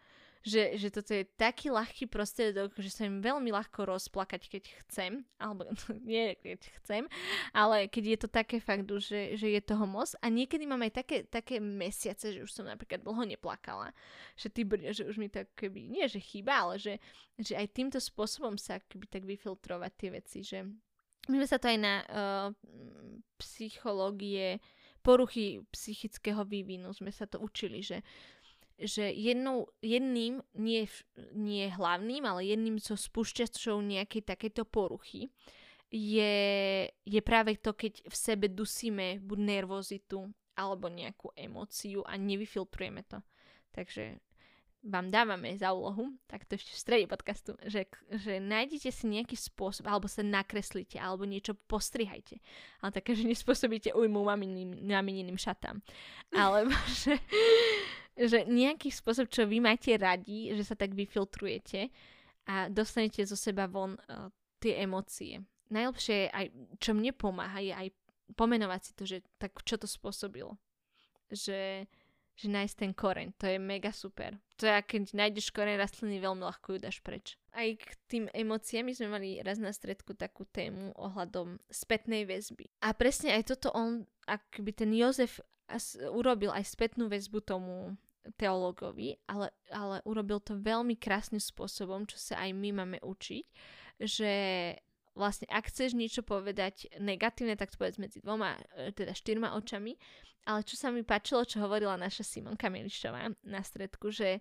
že, 0.48 0.80
že 0.80 0.88
toto 0.88 1.12
je 1.12 1.28
taký 1.36 1.68
ľahký 1.68 2.08
prostriedok, 2.08 2.72
že 2.80 2.88
sa 2.88 3.04
im 3.04 3.20
veľmi 3.20 3.52
ľahko 3.52 3.84
rozplakať, 3.84 4.48
keď 4.48 4.64
chcem, 4.84 5.28
alebo 5.36 5.68
nie 6.08 6.32
keď 6.40 6.64
chcem, 6.80 7.04
ale 7.52 7.92
keď 7.92 8.04
je 8.16 8.18
to 8.24 8.28
také 8.32 8.56
fakt, 8.56 8.88
že, 8.88 9.36
že 9.36 9.52
je 9.52 9.60
toho 9.60 9.84
moc. 9.84 10.08
A 10.24 10.32
niekedy 10.32 10.64
mám 10.64 10.80
aj 10.80 11.04
také, 11.04 11.16
také 11.28 11.60
mesiace, 11.60 12.32
že 12.32 12.40
už 12.40 12.48
som 12.48 12.64
napríklad 12.64 13.04
dlho 13.04 13.28
neplakala, 13.28 13.92
že, 14.32 14.48
ty, 14.48 14.64
že 14.96 15.04
už 15.04 15.20
mi 15.20 15.28
to 15.28 15.44
keby, 15.52 15.84
nie 15.84 16.08
že 16.08 16.24
chýba, 16.24 16.64
ale 16.64 16.80
že, 16.80 16.96
že 17.36 17.52
aj 17.52 17.76
týmto 17.76 18.00
spôsobom 18.00 18.56
sa 18.56 18.80
keby 18.80 19.04
tak 19.04 19.28
vyfiltrovať 19.28 19.92
tie 20.00 20.10
veci, 20.10 20.40
že 20.40 20.64
my 21.28 21.44
sme 21.44 21.48
sa 21.48 21.60
to 21.60 21.68
aj 21.68 21.78
na 21.78 21.94
uh, 22.08 22.48
psychológie 23.36 24.64
poruchy 25.08 25.62
psychického 25.72 26.44
vývinu 26.44 26.92
sme 26.92 27.08
sa 27.08 27.24
to 27.24 27.38
učili, 27.40 27.80
že 27.80 28.04
že 28.78 29.10
jednou, 29.10 29.66
jedným, 29.82 30.38
nie, 30.54 30.86
nie 31.34 31.66
hlavným, 31.66 32.22
ale 32.22 32.46
jedným 32.46 32.78
zo 32.78 32.94
spúšťačov 32.94 33.82
nejakej 33.82 34.22
takéto 34.22 34.62
poruchy 34.62 35.26
je, 35.90 36.36
je 36.86 37.20
práve 37.24 37.58
to, 37.58 37.74
keď 37.74 38.06
v 38.06 38.14
sebe 38.14 38.46
dusíme 38.46 39.18
buď 39.18 39.38
nervozitu 39.38 40.30
alebo 40.54 40.86
nejakú 40.86 41.34
emóciu 41.34 42.06
a 42.06 42.14
nevyfiltrujeme 42.14 43.02
to. 43.06 43.18
Takže 43.74 44.22
vám 44.86 45.10
dávame 45.10 45.58
za 45.58 45.74
úlohu, 45.74 46.14
tak 46.30 46.46
to 46.46 46.54
ešte 46.54 46.70
v 46.70 46.82
strede 46.82 47.06
podcastu, 47.10 47.58
že, 47.66 47.90
že 48.14 48.38
nájdete 48.38 48.94
si 48.94 49.04
nejaký 49.10 49.34
spôsob, 49.34 49.90
alebo 49.90 50.06
sa 50.06 50.22
nakreslíte, 50.22 51.02
alebo 51.02 51.26
niečo 51.26 51.58
postrihajte. 51.66 52.38
Ale 52.82 52.90
také, 52.94 53.18
že 53.18 53.26
nespôsobíte 53.26 53.90
ujmu 53.90 54.22
maminým 54.86 55.38
šatám. 55.38 55.82
Alebo 56.30 56.70
že, 57.02 57.18
že 58.18 58.42
nejaký 58.50 58.90
spôsob, 58.90 59.30
čo 59.30 59.46
vy 59.46 59.62
máte 59.62 59.94
radi, 59.94 60.50
že 60.58 60.66
sa 60.66 60.74
tak 60.74 60.98
vyfiltrujete 60.98 61.94
a 62.50 62.66
dostanete 62.66 63.22
zo 63.22 63.38
seba 63.38 63.70
von 63.70 63.94
uh, 63.94 64.26
tie 64.58 64.82
emócie. 64.82 65.38
Najlepšie 65.70 66.34
aj, 66.34 66.46
čo 66.82 66.96
mne 66.96 67.14
pomáha, 67.14 67.62
je 67.62 67.70
aj 67.70 67.88
pomenovať 68.34 68.80
si 68.82 68.92
to, 68.96 69.04
že 69.06 69.18
tak 69.38 69.54
čo 69.62 69.78
to 69.78 69.86
spôsobilo. 69.86 70.58
Že, 71.28 71.84
že 72.34 72.46
nájsť 72.48 72.76
ten 72.80 72.92
koreň, 72.96 73.36
to 73.36 73.44
je 73.46 73.60
mega 73.60 73.92
super. 73.92 74.40
To 74.58 74.64
je, 74.64 74.72
keď 74.80 75.12
nájdeš 75.12 75.52
koreň 75.52 75.76
rastliny, 75.76 76.18
veľmi 76.18 76.42
ľahko 76.42 76.74
ju 76.74 76.78
dáš 76.80 76.98
preč. 77.04 77.36
Aj 77.52 77.68
k 77.68 77.90
tým 78.08 78.24
emóciám 78.32 78.90
sme 78.96 79.12
mali 79.12 79.38
raz 79.44 79.60
na 79.60 79.70
stredku 79.70 80.16
takú 80.16 80.48
tému 80.48 80.96
ohľadom 80.96 81.60
spätnej 81.68 82.24
väzby. 82.24 82.66
A 82.80 82.96
presne 82.96 83.36
aj 83.36 83.54
toto 83.54 83.70
on, 83.76 84.08
akby 84.24 84.72
ten 84.72 84.90
Jozef 84.96 85.38
urobil 86.16 86.48
aj 86.48 86.64
spätnú 86.64 87.12
väzbu 87.12 87.44
tomu 87.44 88.00
teológovi, 88.36 89.16
ale, 89.30 89.54
ale 89.72 90.02
urobil 90.04 90.42
to 90.42 90.58
veľmi 90.58 90.98
krásnym 90.98 91.40
spôsobom, 91.40 92.04
čo 92.04 92.18
sa 92.18 92.42
aj 92.44 92.50
my 92.52 92.70
máme 92.74 92.98
učiť, 93.00 93.44
že 94.02 94.32
vlastne 95.18 95.50
ak 95.50 95.70
chceš 95.72 95.98
niečo 95.98 96.22
povedať 96.22 96.86
negatívne, 97.02 97.58
tak 97.58 97.74
to 97.74 97.80
povedz 97.80 97.98
medzi 97.98 98.22
dvoma, 98.22 98.54
e, 98.78 98.94
teda 98.94 99.16
štyrma 99.16 99.58
očami, 99.58 99.98
ale 100.46 100.62
čo 100.62 100.78
sa 100.78 100.94
mi 100.94 101.02
páčilo, 101.02 101.42
čo 101.42 101.58
hovorila 101.58 101.98
naša 101.98 102.22
Simonka 102.22 102.70
Milišová 102.70 103.34
na 103.42 103.60
stredku, 103.60 104.14
že, 104.14 104.38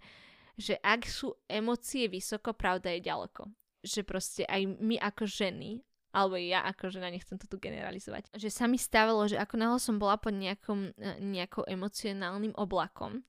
že 0.53 0.77
ak 0.79 1.09
sú 1.09 1.33
emócie 1.49 2.05
vysoko, 2.07 2.53
pravda 2.53 2.93
je 2.95 3.07
ďaleko. 3.07 3.49
Že 3.81 4.01
proste 4.05 4.43
aj 4.45 4.77
my 4.77 5.01
ako 5.01 5.25
ženy 5.25 5.81
alebo 6.15 6.33
ja 6.39 6.65
ako 6.65 6.89
žena, 6.89 7.13
nechcem 7.13 7.37
to 7.37 7.45
tu 7.45 7.61
generalizovať, 7.61 8.33
že 8.33 8.49
sa 8.49 8.65
mi 8.65 8.81
stavilo, 8.81 9.21
že 9.29 9.37
ako 9.37 9.53
náhle 9.53 9.77
som 9.77 10.01
bola 10.01 10.17
pod 10.17 10.33
nejakom, 10.33 10.95
e, 10.97 11.21
nejakou 11.21 11.67
emocionálnym 11.67 12.57
oblakom, 12.57 13.21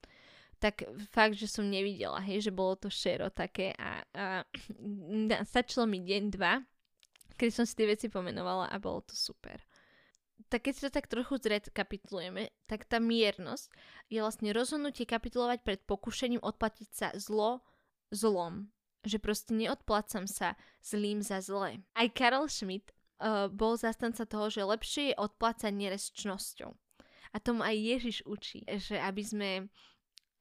tak 0.59 0.83
fakt, 1.15 1.39
že 1.39 1.47
som 1.47 1.67
nevidela, 1.67 2.19
hej, 2.19 2.51
že 2.51 2.53
bolo 2.53 2.75
to 2.75 2.91
šero 2.91 3.31
také 3.31 3.71
a, 3.79 4.03
a 4.15 4.25
stačilo 5.51 5.87
mi 5.87 6.03
deň, 6.03 6.23
dva, 6.35 6.59
keď 7.39 7.51
som 7.55 7.65
si 7.65 7.79
tie 7.79 7.87
veci 7.87 8.07
pomenovala 8.11 8.67
a 8.67 8.77
bolo 8.83 9.07
to 9.07 9.15
super. 9.15 9.63
Tak 10.51 10.67
keď 10.67 10.73
si 10.75 10.83
to 10.87 10.91
tak 10.91 11.07
trochu 11.07 11.39
zrekapitulujeme, 11.39 12.51
tak 12.67 12.87
tá 12.87 12.99
miernosť 12.99 13.71
je 14.11 14.19
vlastne 14.23 14.51
rozhodnutie 14.51 15.07
kapitulovať 15.07 15.63
pred 15.63 15.81
pokušením 15.87 16.43
odplatiť 16.43 16.89
sa 16.91 17.09
zlo 17.15 17.63
zlom. 18.11 18.71
Že 19.07 19.19
proste 19.23 19.53
neodplácam 19.55 20.27
sa 20.27 20.59
zlým 20.83 21.23
za 21.23 21.39
zlé. 21.43 21.83
Aj 21.95 22.07
Karel 22.11 22.51
Schmidt 22.51 22.91
uh, 23.23 23.47
bol 23.51 23.79
zastanca 23.79 24.27
toho, 24.27 24.51
že 24.51 24.67
lepšie 24.67 25.15
je 25.15 25.21
odplácať 25.21 25.71
nerečnosťou. 25.75 26.71
A 27.35 27.37
tomu 27.43 27.61
aj 27.61 27.77
Ježiš 27.77 28.17
učí, 28.25 28.65
že 28.65 28.97
aby 28.97 29.23
sme 29.23 29.51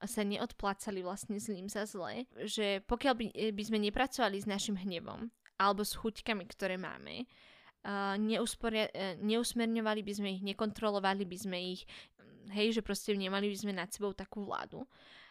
sa 0.06 0.22
neodplácali 0.22 1.02
vlastne 1.02 1.42
zlým 1.42 1.66
za 1.66 1.82
zlé, 1.88 2.30
že 2.46 2.84
pokiaľ 2.86 3.14
by, 3.18 3.26
e, 3.34 3.50
by 3.50 3.62
sme 3.66 3.78
nepracovali 3.82 4.38
s 4.38 4.46
našim 4.46 4.78
hnevom 4.78 5.26
alebo 5.58 5.82
s 5.82 5.98
chuťkami, 5.98 6.46
ktoré 6.46 6.78
máme, 6.78 7.26
neusporia- 8.18 8.90
uh, 8.90 9.16
neusmerňovali 9.22 10.02
by 10.02 10.12
sme 10.12 10.28
ich, 10.34 10.42
nekontrolovali 10.42 11.24
by 11.24 11.36
sme 11.38 11.58
ich, 11.78 11.82
hej, 12.52 12.74
že 12.74 12.82
proste 12.82 13.14
nemali 13.14 13.48
by 13.48 13.56
sme 13.56 13.72
nad 13.72 13.88
sebou 13.90 14.12
takú 14.12 14.44
vládu, 14.44 14.84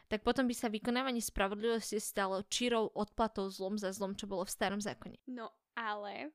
tak 0.07 0.23
potom 0.23 0.47
by 0.47 0.55
sa 0.55 0.71
vykonávanie 0.71 1.19
spravodlivosti 1.19 1.99
stalo 1.99 2.39
čirou 2.47 2.87
odplatou 2.95 3.51
zlom 3.51 3.75
za 3.75 3.91
zlom, 3.91 4.15
čo 4.15 4.25
bolo 4.25 4.47
v 4.47 4.55
starom 4.55 4.79
zákone. 4.79 5.19
No 5.27 5.51
ale 5.75 6.31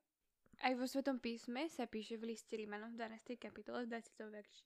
aj 0.60 0.72
vo 0.76 0.84
Svetom 0.84 1.18
písme 1.18 1.66
sa 1.72 1.88
píše 1.88 2.20
v 2.20 2.36
liste 2.36 2.52
Rímanom 2.54 2.92
v 2.92 3.00
12. 3.00 3.40
kapitole 3.40 3.88
v 3.88 3.96
20. 3.96 4.28
verši. 4.28 4.64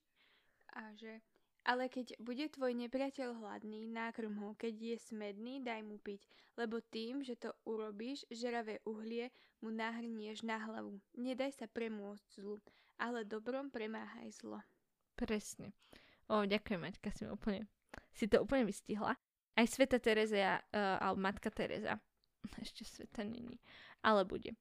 A 0.75 0.93
že 0.93 1.23
ale 1.67 1.91
keď 1.91 2.15
bude 2.23 2.47
tvoj 2.47 2.71
nepriateľ 2.87 3.43
hladný, 3.43 3.91
nákrm 3.91 4.39
ho, 4.39 4.55
keď 4.55 4.95
je 4.95 4.97
smedný, 5.11 5.59
daj 5.59 5.83
mu 5.83 5.99
piť, 5.99 6.23
lebo 6.55 6.79
tým, 6.79 7.27
že 7.27 7.35
to 7.35 7.51
urobíš, 7.67 8.23
žeravé 8.31 8.79
uhlie 8.87 9.35
mu 9.59 9.67
nahrnieš 9.67 10.47
na 10.47 10.63
hlavu. 10.63 11.03
Nedaj 11.19 11.59
sa 11.59 11.67
premôcť 11.67 12.39
zlu, 12.39 12.63
ale 12.95 13.27
dobrom 13.27 13.67
premáhaj 13.67 14.31
zlo. 14.39 14.63
Presne. 15.19 15.75
O, 16.31 16.47
ďakujem, 16.47 16.79
Maťka, 16.79 17.11
si, 17.11 17.27
úplne, 17.27 17.67
si 18.15 18.31
to 18.31 18.39
úplne 18.39 18.63
vystihla. 18.63 19.19
Aj 19.57 19.65
Sveta 19.67 19.99
Terezia, 19.99 20.63
uh, 20.71 21.03
alebo 21.03 21.19
Matka 21.19 21.51
Tereza, 21.51 21.99
ešte 22.63 22.87
Sveta 22.87 23.27
není, 23.27 23.59
ale 24.07 24.23
bude. 24.23 24.55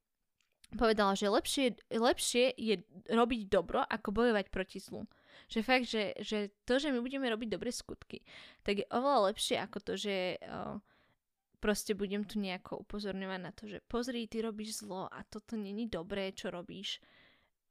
Povedala, 0.75 1.15
že 1.15 1.31
lepšie, 1.31 1.79
lepšie 1.95 2.51
je 2.59 2.83
robiť 3.07 3.47
dobro, 3.47 3.87
ako 3.87 4.11
bojovať 4.11 4.51
proti 4.51 4.83
zlu. 4.83 5.07
Že 5.47 5.61
fakt, 5.63 5.87
že, 5.87 6.17
že 6.21 6.51
to, 6.65 6.81
že 6.81 6.91
my 6.91 7.01
budeme 7.01 7.29
robiť 7.31 7.49
dobré 7.53 7.71
skutky, 7.71 8.25
tak 8.63 8.83
je 8.83 8.87
oveľa 8.91 9.33
lepšie 9.33 9.57
ako 9.61 9.79
to, 9.81 9.93
že 9.95 10.41
uh, 10.43 10.81
proste 11.61 11.97
budem 11.97 12.23
tu 12.23 12.39
nejako 12.39 12.87
upozorňovať 12.87 13.41
na 13.41 13.53
to, 13.53 13.67
že 13.67 13.83
pozri, 13.91 14.29
ty 14.31 14.45
robíš 14.45 14.85
zlo 14.85 15.09
a 15.11 15.25
toto 15.27 15.57
není 15.57 15.89
dobré, 15.91 16.31
čo 16.31 16.53
robíš. 16.53 17.01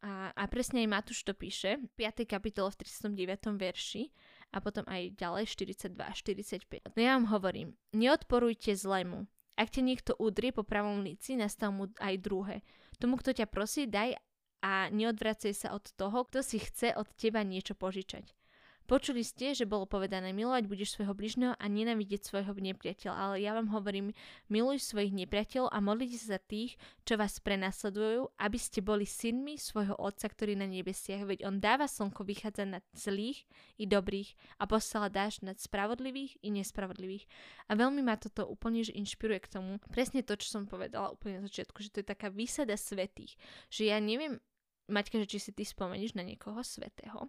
A, 0.05 0.29
a 0.37 0.43
presne 0.45 0.85
aj 0.85 0.91
Matúš 0.91 1.25
to 1.25 1.33
píše 1.33 1.81
v 1.81 1.89
5. 1.97 2.29
kapitole 2.29 2.69
v 2.69 2.85
39. 2.85 3.57
verši 3.57 4.13
a 4.53 4.61
potom 4.61 4.85
aj 4.85 5.17
ďalej 5.17 5.49
42 5.49 5.97
a 5.97 6.13
45. 6.13 6.93
No 6.93 6.99
ja 7.01 7.17
vám 7.17 7.33
hovorím, 7.33 7.73
neodporujte 7.95 8.75
zlému. 8.77 9.25
Ak 9.55 9.71
ťa 9.71 9.81
niekto 9.81 10.11
udrie 10.19 10.51
po 10.51 10.67
pravom 10.67 11.01
líci, 11.01 11.39
nastav 11.39 11.71
mu 11.71 11.89
aj 11.97 12.15
druhé. 12.19 12.61
Tomu, 12.99 13.15
kto 13.17 13.33
ťa 13.33 13.47
prosí, 13.47 13.87
daj 13.87 14.19
a 14.65 14.89
neodvracej 14.89 15.53
sa 15.53 15.77
od 15.77 15.85
toho, 15.93 16.25
kto 16.25 16.41
si 16.41 16.57
chce 16.57 16.97
od 16.97 17.05
teba 17.13 17.45
niečo 17.45 17.77
požičať. 17.77 18.33
Počuli 18.85 19.25
ste, 19.25 19.57
že 19.57 19.65
bolo 19.65 19.89
povedané 19.89 20.29
milovať 20.29 20.69
budeš 20.69 20.93
svojho 20.93 21.17
bližného 21.17 21.57
a 21.57 21.65
nenavidieť 21.65 22.21
svojho 22.21 22.53
nepriateľa, 22.53 23.17
ale 23.17 23.41
ja 23.41 23.57
vám 23.57 23.73
hovorím, 23.73 24.13
miluj 24.45 24.77
svojich 24.77 25.09
nepriateľov 25.09 25.73
a 25.73 25.81
modlite 25.81 26.21
sa 26.21 26.37
za 26.37 26.39
tých, 26.45 26.77
čo 27.01 27.17
vás 27.17 27.41
prenasledujú, 27.41 28.29
aby 28.37 28.57
ste 28.61 28.85
boli 28.85 29.09
synmi 29.09 29.57
svojho 29.57 29.97
Otca, 29.97 30.29
ktorý 30.29 30.53
na 30.53 30.69
nebesiach, 30.69 31.25
veď 31.25 31.49
On 31.49 31.57
dáva 31.57 31.89
slnko 31.89 32.29
vychádza 32.29 32.69
nad 32.69 32.85
zlých 32.93 33.49
i 33.81 33.89
dobrých 33.89 34.37
a 34.61 34.69
posiela 34.69 35.09
dáš 35.09 35.41
nad 35.41 35.57
spravodlivých 35.57 36.37
i 36.45 36.53
nespravodlivých. 36.53 37.25
A 37.65 37.73
veľmi 37.73 38.05
ma 38.05 38.21
toto 38.21 38.45
úplne 38.45 38.85
že 38.85 38.93
inšpiruje 38.93 39.49
k 39.49 39.49
tomu, 39.57 39.81
presne 39.89 40.21
to, 40.21 40.37
čo 40.37 40.61
som 40.61 40.69
povedala 40.69 41.09
úplne 41.09 41.41
na 41.41 41.49
začiatku, 41.49 41.81
že 41.81 41.89
to 41.89 42.05
je 42.05 42.11
taká 42.13 42.29
výsada 42.29 42.77
svetých, 42.77 43.33
že 43.73 43.89
ja 43.89 43.97
neviem, 43.97 44.37
Maťka, 44.85 45.17
že 45.25 45.29
či 45.29 45.39
si 45.41 45.51
ty 45.51 45.65
spomeníš 45.65 46.13
na 46.13 46.21
niekoho 46.21 46.61
svetého. 46.61 47.25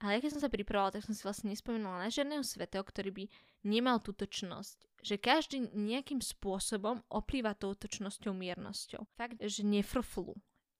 Ale 0.00 0.16
ja 0.16 0.20
keď 0.20 0.36
som 0.36 0.42
sa 0.44 0.52
pripravovala, 0.52 0.96
tak 0.96 1.04
som 1.04 1.12
si 1.12 1.24
vlastne 1.24 1.52
nespomenula 1.52 2.04
na 2.04 2.12
žiadneho 2.12 2.44
svetého, 2.44 2.84
ktorý 2.84 3.10
by 3.12 3.24
nemal 3.68 4.00
túto 4.00 4.24
čnosť. 4.24 5.04
Že 5.04 5.16
každý 5.20 5.56
nejakým 5.72 6.20
spôsobom 6.24 7.04
oplýva 7.12 7.56
touto 7.56 7.88
čnosťou, 7.88 8.32
miernosťou. 8.32 9.04
Fakt, 9.16 9.40
že 9.40 9.64
nefrflu. 9.64 10.36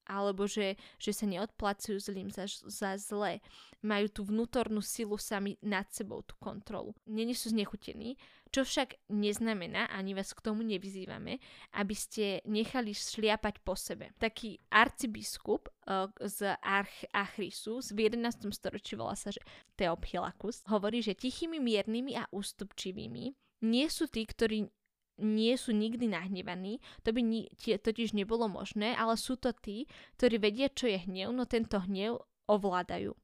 Alebo 0.07 0.47
že, 0.47 0.79
že 0.97 1.13
sa 1.13 1.27
neodplacujú 1.27 1.99
zlým 1.99 2.31
za, 2.31 2.47
za 2.49 2.97
zlé. 2.97 3.43
Majú 3.83 4.07
tú 4.09 4.23
vnútornú 4.25 4.81
silu 4.81 5.21
sami 5.21 5.59
nad 5.61 5.87
sebou, 5.93 6.23
tú 6.23 6.39
kontrolu. 6.41 6.95
Není 7.07 7.35
sú 7.37 7.53
znechutení, 7.53 8.17
čo 8.55 8.63
však 8.63 9.11
neznamená, 9.13 9.91
ani 9.91 10.15
vás 10.15 10.33
k 10.33 10.41
tomu 10.41 10.63
nevyzývame, 10.65 11.43
aby 11.77 11.95
ste 11.95 12.41
nechali 12.47 12.95
šliapať 12.95 13.61
po 13.61 13.75
sebe. 13.75 14.15
Taký 14.17 14.63
arcibiskup 14.71 15.69
uh, 15.69 16.09
z 16.23 16.55
Arch- 16.63 17.11
Achrisu 17.11 17.83
z 17.83 17.93
11. 17.93 18.49
storočí 18.55 18.97
volá 18.97 19.19
sa, 19.19 19.35
že 19.35 19.43
Teophilakus, 19.77 20.65
hovorí, 20.71 21.03
že 21.03 21.19
tichými, 21.19 21.59
miernymi 21.59 22.17
a 22.17 22.25
ústupčivými 22.33 23.35
nie 23.67 23.87
sú 23.89 24.07
tí, 24.07 24.25
ktorí 24.25 24.69
nie 25.17 25.57
sú 25.57 25.73
nikdy 25.73 26.13
nahnevaní, 26.13 26.81
to 27.01 27.13
by 27.13 27.21
ni- 27.25 27.49
tie, 27.57 27.81
totiž 27.81 28.13
nebolo 28.13 28.49
možné, 28.49 28.93
ale 28.97 29.17
sú 29.17 29.41
to 29.41 29.53
tí, 29.53 29.89
ktorí 30.21 30.37
vedia, 30.37 30.69
čo 30.69 30.89
je 30.89 31.01
hnev, 31.09 31.33
no 31.33 31.49
tento 31.49 31.81
hnev 31.81 32.21
ovládajú. 32.47 33.17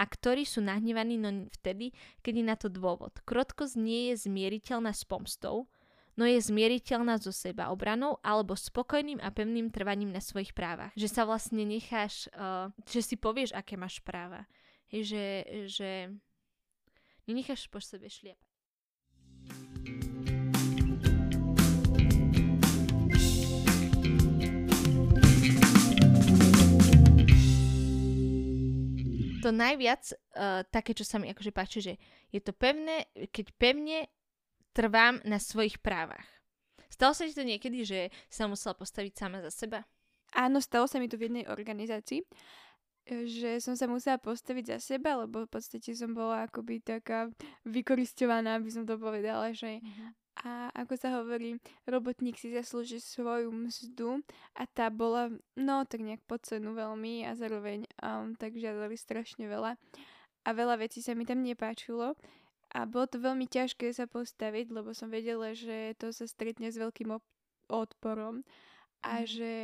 A 0.00 0.02
ktorí 0.08 0.48
sú 0.48 0.64
nahnevaní 0.64 1.20
no 1.20 1.48
vtedy, 1.60 1.92
keď 2.24 2.32
je 2.36 2.44
na 2.44 2.56
to 2.56 2.68
dôvod. 2.72 3.20
Krotkosť 3.28 3.76
nie 3.76 4.12
je 4.12 4.24
zmieriteľná 4.24 4.92
s 4.92 5.04
pomstou, 5.04 5.68
no 6.16 6.24
je 6.24 6.40
zmieriteľná 6.40 7.20
so 7.20 7.32
seba 7.32 7.68
obranou 7.72 8.20
alebo 8.24 8.56
spokojným 8.56 9.20
a 9.20 9.28
pevným 9.32 9.68
trvaním 9.72 10.12
na 10.12 10.20
svojich 10.20 10.56
právach. 10.56 10.92
Že 10.96 11.08
sa 11.08 11.22
vlastne 11.28 11.64
necháš, 11.64 12.28
uh, 12.36 12.72
že 12.88 13.00
si 13.04 13.16
povieš, 13.16 13.56
aké 13.56 13.76
máš 13.76 14.00
práva. 14.04 14.48
Je, 14.92 15.04
že, 15.04 15.26
že 15.68 15.90
nenecháš 17.24 17.68
po 17.68 17.80
sebe 17.80 18.12
šliapať. 18.12 18.51
To 29.42 29.50
najviac 29.50 30.02
uh, 30.14 30.62
také, 30.70 30.94
čo 30.94 31.02
sa 31.02 31.18
mi 31.18 31.26
akože 31.28 31.50
páči, 31.50 31.78
že 31.82 31.94
je 32.30 32.38
to 32.38 32.54
pevné, 32.54 33.10
keď 33.34 33.46
pevne 33.58 34.06
trvám 34.72 35.18
na 35.26 35.42
svojich 35.42 35.82
právach. 35.82 36.24
Stalo 36.86 37.12
sa 37.12 37.26
ti 37.26 37.34
to 37.34 37.42
niekedy, 37.42 37.82
že 37.82 38.00
sa 38.30 38.46
musela 38.46 38.78
postaviť 38.78 39.12
sama 39.18 39.42
za 39.42 39.50
seba? 39.50 39.82
Áno, 40.32 40.62
stalo 40.62 40.86
sa 40.88 40.96
mi 41.02 41.10
to 41.10 41.20
v 41.20 41.28
jednej 41.28 41.44
organizácii, 41.44 42.24
že 43.04 43.58
som 43.58 43.74
sa 43.74 43.90
musela 43.90 44.16
postaviť 44.16 44.76
za 44.76 44.96
seba, 44.96 45.18
lebo 45.18 45.44
v 45.44 45.50
podstate 45.50 45.92
som 45.92 46.14
bola 46.14 46.46
akoby 46.46 46.80
taká 46.80 47.28
vykoristovaná, 47.66 48.56
aby 48.56 48.70
som 48.70 48.86
to 48.86 48.94
povedala, 48.96 49.50
že 49.52 49.82
uh-huh. 49.82 50.08
A 50.40 50.72
ako 50.72 50.96
sa 50.96 51.12
hovorí, 51.20 51.60
robotník 51.84 52.40
si 52.40 52.48
zaslúži 52.48 53.04
svoju 53.04 53.52
mzdu 53.52 54.24
a 54.56 54.64
tá 54.64 54.88
bola, 54.88 55.28
no 55.60 55.84
tak 55.84 56.00
nejak 56.00 56.24
pod 56.24 56.40
cenu 56.48 56.72
veľmi 56.72 57.28
a 57.28 57.36
zároveň 57.36 57.84
um, 58.00 58.32
tak 58.40 58.56
žiadali 58.56 58.96
strašne 58.96 59.44
veľa. 59.44 59.76
A 60.42 60.48
veľa 60.56 60.80
vecí 60.80 61.04
sa 61.04 61.12
mi 61.12 61.28
tam 61.28 61.44
nepáčilo. 61.44 62.16
A 62.72 62.88
bolo 62.88 63.04
to 63.04 63.20
veľmi 63.20 63.44
ťažké 63.44 63.92
sa 63.92 64.08
postaviť, 64.08 64.72
lebo 64.72 64.96
som 64.96 65.12
vedela, 65.12 65.52
že 65.52 65.92
to 66.00 66.08
sa 66.08 66.24
stretne 66.24 66.72
s 66.72 66.80
veľkým 66.80 67.12
op- 67.12 67.32
odporom 67.68 68.40
a 69.04 69.22
mm. 69.22 69.26
že, 69.28 69.56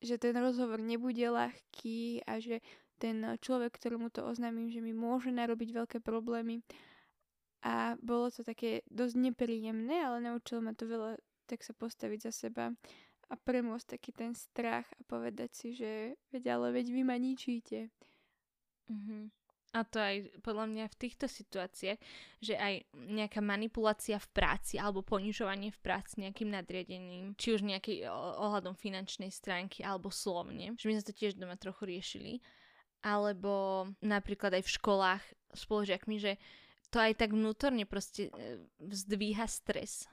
že 0.00 0.16
ten 0.16 0.32
rozhovor 0.40 0.80
nebude 0.80 1.28
ľahký 1.28 2.24
a 2.24 2.40
že 2.40 2.64
ten 2.96 3.20
človek, 3.44 3.76
ktorému 3.76 4.08
to 4.08 4.24
oznámim, 4.24 4.72
že 4.72 4.80
mi 4.80 4.96
môže 4.96 5.28
narobiť 5.28 5.68
veľké 5.84 5.98
problémy, 6.00 6.64
a 7.64 7.96
bolo 8.00 8.28
to 8.28 8.44
také 8.44 8.84
dosť 8.90 9.16
nepríjemné, 9.32 10.04
ale 10.04 10.20
naučilo 10.20 10.60
ma 10.60 10.76
to 10.76 10.84
veľa 10.84 11.16
tak 11.46 11.62
sa 11.62 11.72
postaviť 11.72 12.26
za 12.26 12.32
seba 12.34 12.74
a 13.26 13.34
premôcť 13.34 13.98
taký 13.98 14.10
ten 14.14 14.34
strach 14.34 14.86
a 14.98 15.00
povedať 15.06 15.50
si, 15.54 15.68
že 15.74 16.18
veď 16.34 16.58
ale 16.58 16.74
veď 16.74 16.86
vy 16.90 17.02
ma 17.06 17.16
ničíte. 17.18 17.90
Mm-hmm. 18.90 19.22
A 19.74 19.82
to 19.82 19.98
aj 20.00 20.40
podľa 20.40 20.72
mňa 20.72 20.84
v 20.88 20.98
týchto 20.98 21.26
situáciách, 21.28 22.00
že 22.40 22.54
aj 22.56 22.86
nejaká 22.96 23.44
manipulácia 23.44 24.16
v 24.16 24.28
práci 24.30 24.80
alebo 24.80 25.04
ponižovanie 25.04 25.68
v 25.68 25.82
práci 25.82 26.22
nejakým 26.22 26.48
nadriadením, 26.48 27.34
či 27.36 27.52
už 27.52 27.66
nejaký 27.66 28.08
ohľadom 28.40 28.78
finančnej 28.78 29.28
stránky 29.28 29.84
alebo 29.84 30.08
slovne, 30.08 30.72
že 30.80 30.86
my 30.88 30.96
sme 30.96 31.08
to 31.10 31.18
tiež 31.18 31.36
doma 31.36 31.60
trochu 31.60 31.92
riešili, 31.92 32.40
alebo 33.04 33.84
napríklad 34.00 34.56
aj 34.56 34.64
v 34.64 34.74
školách 34.80 35.22
spolužiakmi, 35.52 36.16
že 36.16 36.40
to 36.96 37.04
aj 37.04 37.12
tak 37.20 37.36
vnútorne 37.36 37.84
proste 37.84 38.32
e, 38.32 38.64
vzdvíha 38.80 39.44
stres 39.44 40.08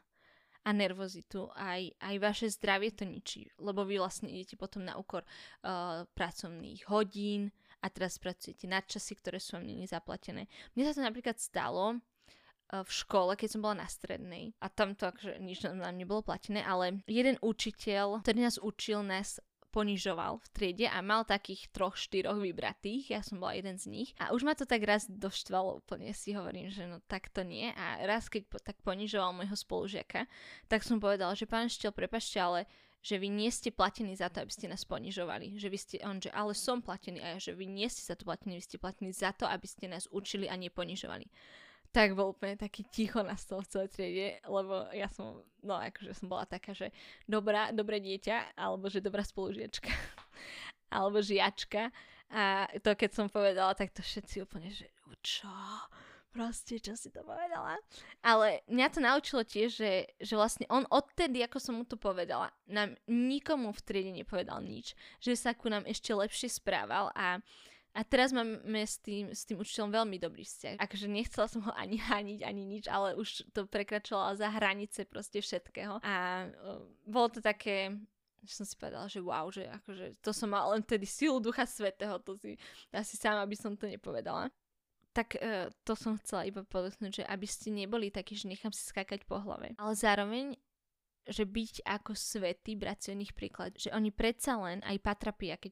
a 0.68 0.76
nervozitu. 0.76 1.48
Aj, 1.56 1.80
aj 1.80 2.16
vaše 2.20 2.52
zdravie 2.52 2.92
to 2.92 3.08
ničí, 3.08 3.48
lebo 3.56 3.88
vy 3.88 4.04
vlastne 4.04 4.28
idete 4.28 4.60
potom 4.60 4.88
na 4.88 4.96
úkor 4.96 5.28
uh, 5.28 6.08
pracovných 6.16 6.88
hodín 6.88 7.52
a 7.84 7.92
teraz 7.92 8.16
pracujete 8.16 8.64
na 8.64 8.80
časy, 8.80 9.20
ktoré 9.20 9.44
sú 9.44 9.60
vám 9.60 9.68
nezaplatené. 9.68 10.48
Mne 10.72 10.84
sa 10.88 10.96
to 10.96 11.04
napríklad 11.04 11.36
stalo 11.36 12.00
uh, 12.00 12.80
v 12.80 12.92
škole, 12.96 13.36
keď 13.36 13.48
som 13.52 13.60
bola 13.60 13.84
na 13.84 13.88
strednej 13.92 14.56
a 14.64 14.72
tam 14.72 14.96
to 14.96 15.12
akože 15.12 15.36
nič 15.44 15.68
nám 15.68 16.00
nebolo 16.00 16.24
platené, 16.24 16.64
ale 16.64 17.04
jeden 17.12 17.36
učiteľ, 17.44 18.24
ktorý 18.24 18.40
nás 18.40 18.56
učil 18.56 19.04
nás 19.04 19.44
ponižoval 19.74 20.38
v 20.38 20.48
triede 20.54 20.86
a 20.86 21.02
mal 21.02 21.26
takých 21.26 21.74
troch, 21.74 21.98
štyroch 21.98 22.38
vybratých, 22.38 23.18
ja 23.18 23.26
som 23.26 23.42
bola 23.42 23.58
jeden 23.58 23.82
z 23.82 23.90
nich. 23.90 24.10
A 24.22 24.30
už 24.30 24.46
ma 24.46 24.54
to 24.54 24.70
tak 24.70 24.86
raz 24.86 25.10
doštvalo 25.10 25.82
úplne, 25.82 26.14
si 26.14 26.38
hovorím, 26.38 26.70
že 26.70 26.86
no 26.86 27.02
tak 27.10 27.34
to 27.34 27.42
nie. 27.42 27.74
A 27.74 28.06
raz 28.06 28.30
keď 28.30 28.46
po, 28.46 28.62
tak 28.62 28.78
ponižoval 28.86 29.34
môjho 29.34 29.58
spolužiaka, 29.58 30.30
tak 30.70 30.86
som 30.86 31.02
povedala, 31.02 31.34
že 31.34 31.50
pán 31.50 31.66
Štel, 31.66 31.90
prepašte, 31.90 32.38
ale 32.38 32.70
že 33.04 33.20
vy 33.20 33.28
nie 33.28 33.52
ste 33.52 33.74
platení 33.74 34.16
za 34.16 34.32
to, 34.32 34.46
aby 34.46 34.54
ste 34.54 34.72
nás 34.72 34.88
ponižovali. 34.88 35.60
Že 35.60 35.68
vy 35.68 35.78
ste, 35.82 35.96
on, 36.08 36.24
že 36.24 36.32
ale 36.32 36.56
som 36.56 36.80
platený 36.80 37.20
a 37.20 37.36
ja, 37.36 37.52
že 37.52 37.52
vy 37.52 37.68
nie 37.68 37.90
ste 37.90 38.06
za 38.06 38.16
to 38.16 38.24
platení, 38.24 38.56
vy 38.56 38.64
ste 38.64 38.80
platení 38.80 39.12
za 39.12 39.36
to, 39.36 39.44
aby 39.44 39.68
ste 39.68 39.92
nás 39.92 40.08
učili 40.14 40.48
a 40.48 40.56
neponižovali 40.56 41.28
tak 41.94 42.18
bol 42.18 42.34
úplne 42.34 42.58
taký 42.58 42.82
ticho 42.90 43.22
na 43.22 43.38
celej 43.38 43.94
triede, 43.94 44.42
lebo 44.50 44.90
ja 44.90 45.06
som, 45.14 45.46
no 45.62 45.78
akože 45.78 46.18
som 46.18 46.26
bola 46.26 46.50
taká, 46.50 46.74
že 46.74 46.90
dobrá, 47.30 47.70
dobré 47.70 48.02
dieťa, 48.02 48.58
alebo 48.58 48.90
že 48.90 48.98
dobrá 48.98 49.22
spolužiačka, 49.22 49.94
alebo 50.98 51.22
žiačka. 51.22 51.94
A 52.34 52.66
to 52.82 52.98
keď 52.98 53.14
som 53.14 53.30
povedala, 53.30 53.78
tak 53.78 53.94
to 53.94 54.02
všetci 54.02 54.42
úplne, 54.42 54.74
že 54.74 54.90
čo? 55.22 55.54
Proste, 56.34 56.82
čo 56.82 56.98
si 56.98 57.14
to 57.14 57.22
povedala? 57.22 57.78
Ale 58.26 58.66
mňa 58.66 58.88
to 58.90 59.00
naučilo 59.06 59.46
tiež, 59.46 59.70
že, 59.78 60.10
že 60.18 60.34
vlastne 60.34 60.66
on 60.66 60.82
odtedy, 60.90 61.46
ako 61.46 61.62
som 61.62 61.78
mu 61.78 61.86
to 61.86 61.94
povedala, 61.94 62.50
nám 62.66 62.98
nikomu 63.06 63.70
v 63.70 63.86
triede 63.86 64.10
nepovedal 64.10 64.66
nič. 64.66 64.98
Že 65.22 65.34
sa 65.38 65.54
ku 65.54 65.70
nám 65.70 65.86
ešte 65.86 66.10
lepšie 66.10 66.50
správal 66.50 67.14
a 67.14 67.38
a 67.94 68.02
teraz 68.02 68.34
máme 68.34 68.82
s 68.82 68.98
tým, 68.98 69.30
s 69.30 69.46
tým 69.46 69.62
učiteľom 69.62 69.94
veľmi 69.94 70.18
dobrý 70.18 70.42
vzťah. 70.42 70.82
Akože 70.82 71.06
nechcela 71.06 71.46
som 71.46 71.62
ho 71.62 71.72
ani 71.78 72.02
hániť, 72.02 72.42
ani 72.42 72.66
nič, 72.66 72.90
ale 72.90 73.14
už 73.14 73.46
to 73.54 73.70
prekračovalo 73.70 74.34
za 74.34 74.50
hranice 74.50 75.06
proste 75.06 75.46
všetkého. 75.46 76.02
A 76.02 76.50
uh, 76.50 76.82
bolo 77.06 77.30
to 77.30 77.38
také, 77.38 77.94
že 78.42 78.54
som 78.58 78.66
si 78.66 78.74
povedala, 78.74 79.06
že 79.06 79.22
wow, 79.22 79.46
že 79.54 79.70
akože 79.70 80.18
to 80.26 80.34
som 80.34 80.50
mal 80.50 80.74
len 80.74 80.82
tedy 80.82 81.06
silu 81.06 81.38
Ducha 81.38 81.70
Svetého, 81.70 82.18
to 82.18 82.34
si 82.42 82.58
asi 82.90 83.14
sama 83.14 83.46
by 83.46 83.54
som 83.54 83.78
to 83.78 83.86
nepovedala. 83.86 84.50
Tak 85.14 85.38
uh, 85.38 85.70
to 85.86 85.94
som 85.94 86.18
chcela 86.18 86.50
iba 86.50 86.66
podotknúť, 86.66 87.22
že 87.22 87.24
aby 87.30 87.46
ste 87.46 87.70
neboli 87.70 88.10
takí, 88.10 88.34
že 88.34 88.50
nechám 88.50 88.74
si 88.74 88.82
skákať 88.90 89.22
po 89.30 89.38
hlave. 89.38 89.78
Ale 89.78 89.94
zároveň 89.94 90.58
že 91.24 91.48
byť 91.48 91.88
ako 91.88 92.12
svetý, 92.14 92.76
brať 92.76 92.98
si 93.00 93.08
o 93.12 93.20
nich 93.20 93.32
príklad, 93.32 93.72
že 93.80 93.88
oni 93.96 94.12
predsa 94.12 94.60
len 94.60 94.84
aj 94.84 95.00
Patrapia, 95.00 95.56
keď 95.56 95.72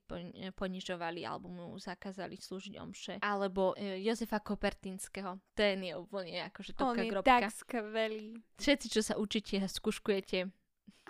ponižovali 0.55 1.27
alebo 1.27 1.51
mu 1.51 1.75
zakázali 1.75 2.39
slúžiť 2.39 2.73
omše, 2.79 3.13
alebo 3.19 3.75
e, 3.75 3.99
Jozefa 3.99 4.39
Kopertinského, 4.39 5.43
ten 5.51 5.83
je 5.83 5.93
úplne 5.99 6.47
akože 6.47 6.71
topka 6.71 6.95
On 6.95 7.03
je 7.03 7.11
grobka. 7.11 7.27
tak 7.27 7.43
skvelý. 7.51 8.39
Všetci, 8.57 8.87
čo 8.87 9.01
sa 9.03 9.19
učíte 9.19 9.59
a 9.59 9.67
skúškujete, 9.67 10.47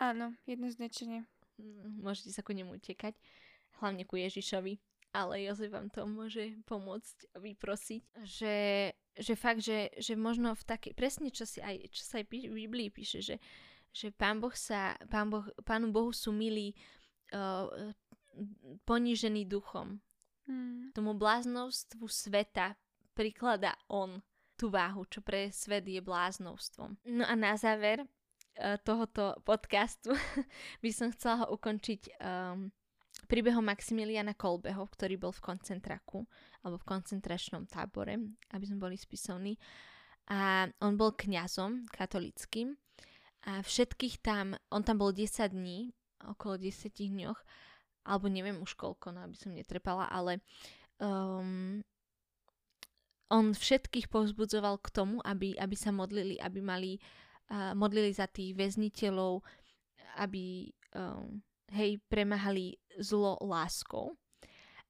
Áno, 0.01 0.33
jednoznačne. 0.49 1.29
môžete 2.01 2.33
sa 2.33 2.41
ku 2.41 2.57
nemu 2.57 2.73
utekať, 2.81 3.13
hlavne 3.77 4.07
ku 4.09 4.17
Ježišovi. 4.17 4.81
Ale 5.11 5.43
Jozef 5.43 5.75
vám 5.75 5.91
to 5.91 6.07
môže 6.07 6.55
pomôcť 6.63 7.35
vyprosiť, 7.35 8.23
že, 8.23 8.55
že 9.19 9.33
fakt, 9.35 9.59
že, 9.59 9.91
že 9.99 10.15
možno 10.15 10.55
v 10.55 10.63
takej, 10.63 10.95
presne 10.95 11.27
čo 11.35 11.43
si 11.43 11.59
aj, 11.59 11.91
čo 11.91 12.03
sa 12.07 12.23
aj 12.23 12.31
v 12.31 12.47
Biblii 12.47 12.87
píše, 12.87 13.19
že 13.19 13.35
že 13.91 14.11
pán 14.15 14.39
Boh 14.39 14.55
sa, 14.55 14.95
pán 15.11 15.27
boh, 15.27 15.43
pánu 15.67 15.91
Bohu 15.91 16.15
sú 16.15 16.31
milí 16.31 16.71
uh, 17.35 17.67
ponížený 18.87 19.45
duchom. 19.45 19.99
Hmm. 20.47 20.89
Tomu 20.95 21.13
bláznovstvu 21.15 22.07
sveta 22.07 22.79
priklada 23.13 23.75
on 23.91 24.23
tú 24.55 24.71
váhu, 24.71 25.03
čo 25.11 25.19
pre 25.19 25.51
svet 25.51 25.85
je 25.85 25.99
bláznovstvom. 25.99 26.97
No 27.11 27.23
a 27.27 27.33
na 27.35 27.59
záver 27.59 28.03
uh, 28.03 28.77
tohoto 28.81 29.35
podcastu 29.43 30.15
by 30.83 30.89
som 30.93 31.11
chcela 31.11 31.45
ho 31.45 31.57
ukončiť 31.59 32.01
um, 32.23 32.71
príbehom 33.27 33.63
Maximiliana 33.63 34.33
Kolbeho, 34.33 34.87
ktorý 34.87 35.19
bol 35.19 35.33
v 35.35 35.43
koncentraku 35.43 36.23
alebo 36.63 36.77
v 36.79 36.87
koncentračnom 36.87 37.67
tábore, 37.67 38.17
aby 38.55 38.65
sme 38.65 38.79
boli 38.79 38.95
spisovní. 38.95 39.57
A 40.31 40.69
on 40.79 40.95
bol 40.95 41.17
kňazom 41.17 41.89
katolickým 41.91 42.77
a 43.41 43.65
všetkých 43.65 44.21
tam, 44.21 44.53
on 44.69 44.81
tam 44.85 45.01
bol 45.01 45.09
10 45.09 45.49
dní, 45.49 45.89
okolo 46.21 46.61
10 46.61 46.93
dňoch 46.93 47.39
alebo 48.05 48.25
neviem 48.29 48.57
už 48.57 48.73
koľko, 48.73 49.13
no 49.13 49.21
aby 49.25 49.37
som 49.37 49.53
netrepala, 49.53 50.09
ale 50.09 50.41
um, 50.97 51.85
on 53.29 53.45
všetkých 53.53 54.09
povzbudzoval 54.09 54.81
k 54.81 54.89
tomu, 54.89 55.21
aby, 55.21 55.53
aby 55.55 55.75
sa 55.77 55.93
modlili, 55.93 56.41
aby 56.41 56.59
mali, 56.59 56.91
uh, 57.53 57.77
modlili 57.77 58.09
za 58.11 58.25
tých 58.25 58.57
väzniteľov, 58.57 59.45
aby 60.17 60.73
um, 60.97 61.39
hej, 61.71 62.01
premahali 62.09 62.75
zlo 62.99 63.37
láskou. 63.39 64.17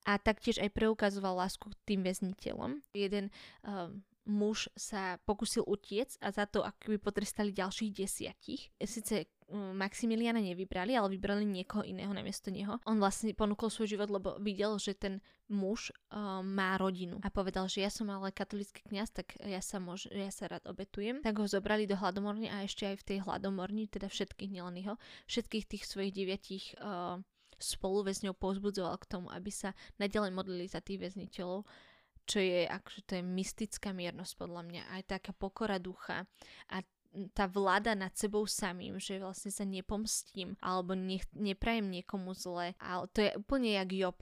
A 0.02 0.18
taktiež 0.18 0.58
aj 0.58 0.74
preukazoval 0.74 1.46
lásku 1.46 1.70
tým 1.86 2.02
väzniteľom. 2.02 2.82
Jeden 2.98 3.30
um, 3.62 4.02
muž 4.26 4.70
sa 4.78 5.18
pokusil 5.26 5.66
utiec 5.66 6.14
a 6.22 6.30
za 6.30 6.46
to 6.46 6.62
by 6.62 6.98
potrestali 7.02 7.50
ďalších 7.50 7.92
desiatich. 7.92 8.70
Sice 8.78 9.26
mm, 9.50 9.74
Maximiliana 9.74 10.38
nevybrali, 10.38 10.94
ale 10.94 11.18
vybrali 11.18 11.42
niekoho 11.42 11.82
iného 11.82 12.14
namiesto 12.14 12.54
neho. 12.54 12.78
On 12.86 13.02
vlastne 13.02 13.34
ponúkol 13.34 13.74
svoj 13.74 13.98
život, 13.98 14.10
lebo 14.14 14.38
videl, 14.38 14.78
že 14.78 14.94
ten 14.94 15.18
muž 15.50 15.90
uh, 15.90 16.46
má 16.46 16.78
rodinu 16.78 17.18
a 17.26 17.34
povedal, 17.34 17.66
že 17.66 17.82
ja 17.82 17.90
som 17.90 18.08
ale 18.14 18.30
katolický 18.30 18.86
kňaz, 18.88 19.10
tak 19.12 19.36
ja 19.42 19.60
sa, 19.60 19.82
môž, 19.82 20.06
ja 20.14 20.30
sa 20.30 20.48
rád 20.48 20.70
obetujem. 20.70 21.26
Tak 21.26 21.42
ho 21.42 21.48
zobrali 21.50 21.90
do 21.90 21.98
hladomorny 21.98 22.48
a 22.48 22.64
ešte 22.64 22.86
aj 22.86 23.02
v 23.02 23.08
tej 23.08 23.18
hladomorni, 23.26 23.90
teda 23.90 24.08
všetkých, 24.08 24.54
nielen 24.54 24.78
jeho, 24.80 24.96
všetkých 25.26 25.66
tých 25.66 25.84
svojich 25.90 26.14
deviatich 26.14 26.66
uh, 26.78 27.18
spoluväzňov 27.62 28.34
povzbudzoval 28.38 28.98
k 29.02 29.10
tomu, 29.10 29.28
aby 29.30 29.54
sa 29.54 29.78
nadalej 30.02 30.34
modlili 30.34 30.66
za 30.66 30.82
tých 30.82 30.98
väzniteľov 30.98 31.66
čo 32.32 32.40
je, 32.40 32.64
akože 32.64 33.02
to 33.04 33.12
je 33.20 33.24
mystická 33.28 33.92
miernosť 33.92 34.34
podľa 34.40 34.64
mňa, 34.64 34.84
aj 34.96 35.02
taká 35.20 35.36
pokora 35.36 35.76
ducha 35.76 36.24
a 36.72 36.80
tá 37.36 37.44
vláda 37.44 37.92
nad 37.92 38.16
sebou 38.16 38.48
samým, 38.48 38.96
že 38.96 39.20
vlastne 39.20 39.52
sa 39.52 39.68
nepomstím 39.68 40.56
alebo 40.64 40.96
nech, 40.96 41.28
neprajem 41.36 41.92
niekomu 41.92 42.32
zle, 42.32 42.72
ale 42.80 43.04
to 43.12 43.20
je 43.20 43.36
úplne 43.36 43.76
jak 43.76 43.92
Job. 43.92 44.18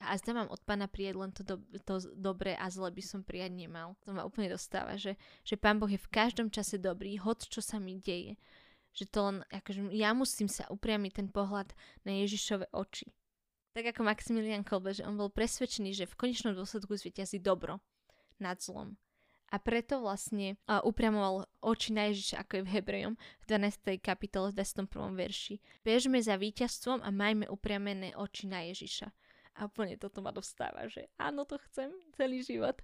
A 0.00 0.16
zda 0.16 0.32
mám 0.32 0.48
od 0.48 0.64
pána 0.64 0.88
prijať 0.88 1.14
len 1.20 1.28
to, 1.36 1.44
do, 1.44 1.60
to 1.84 2.00
dobré 2.16 2.56
a 2.56 2.72
zle 2.72 2.88
by 2.88 3.04
som 3.04 3.20
prijať 3.20 3.52
nemal. 3.52 4.00
To 4.08 4.16
ma 4.16 4.24
úplne 4.24 4.48
dostáva, 4.48 4.96
že, 4.96 5.20
že 5.44 5.60
pán 5.60 5.76
Boh 5.76 5.92
je 5.92 6.00
v 6.00 6.08
každom 6.08 6.48
čase 6.48 6.80
dobrý, 6.80 7.20
hoď 7.20 7.52
čo 7.52 7.60
sa 7.60 7.76
mi 7.76 8.00
deje. 8.00 8.40
Že 8.96 9.04
to 9.12 9.18
len, 9.28 9.36
akože 9.52 9.92
ja 9.92 10.16
musím 10.16 10.48
sa 10.48 10.64
upriamiť 10.72 11.12
ten 11.20 11.28
pohľad 11.28 11.76
na 12.08 12.16
Ježišove 12.16 12.72
oči 12.72 13.12
tak 13.70 13.94
ako 13.94 14.02
Maximilian 14.02 14.66
Kolbe, 14.66 14.94
že 14.94 15.06
on 15.06 15.14
bol 15.14 15.30
presvedčený, 15.30 15.94
že 15.94 16.10
v 16.10 16.18
konečnom 16.18 16.54
dôsledku 16.54 16.94
zvíťazí 16.94 17.38
dobro 17.38 17.78
nad 18.42 18.58
zlom. 18.58 18.98
A 19.50 19.58
preto 19.58 19.98
vlastne 19.98 20.54
upriamoval 20.66 21.42
oči 21.58 21.90
na 21.90 22.06
Ježiša, 22.06 22.46
ako 22.46 22.52
je 22.54 22.62
v 22.62 22.72
Hebrejom 22.78 23.14
v 23.18 23.44
12. 23.50 23.98
kapitole 23.98 24.54
v 24.54 24.62
21. 24.62 25.10
verši. 25.18 25.58
Bežme 25.82 26.22
za 26.22 26.38
víťazstvom 26.38 27.02
a 27.02 27.10
majme 27.10 27.50
upriamené 27.50 28.14
oči 28.14 28.46
na 28.46 28.62
Ježiša. 28.70 29.10
A 29.58 29.66
úplne 29.66 29.98
toto 29.98 30.22
ma 30.22 30.30
dostáva, 30.30 30.86
že 30.86 31.10
áno, 31.18 31.42
to 31.42 31.58
chcem 31.66 31.90
celý 32.14 32.46
život. 32.46 32.78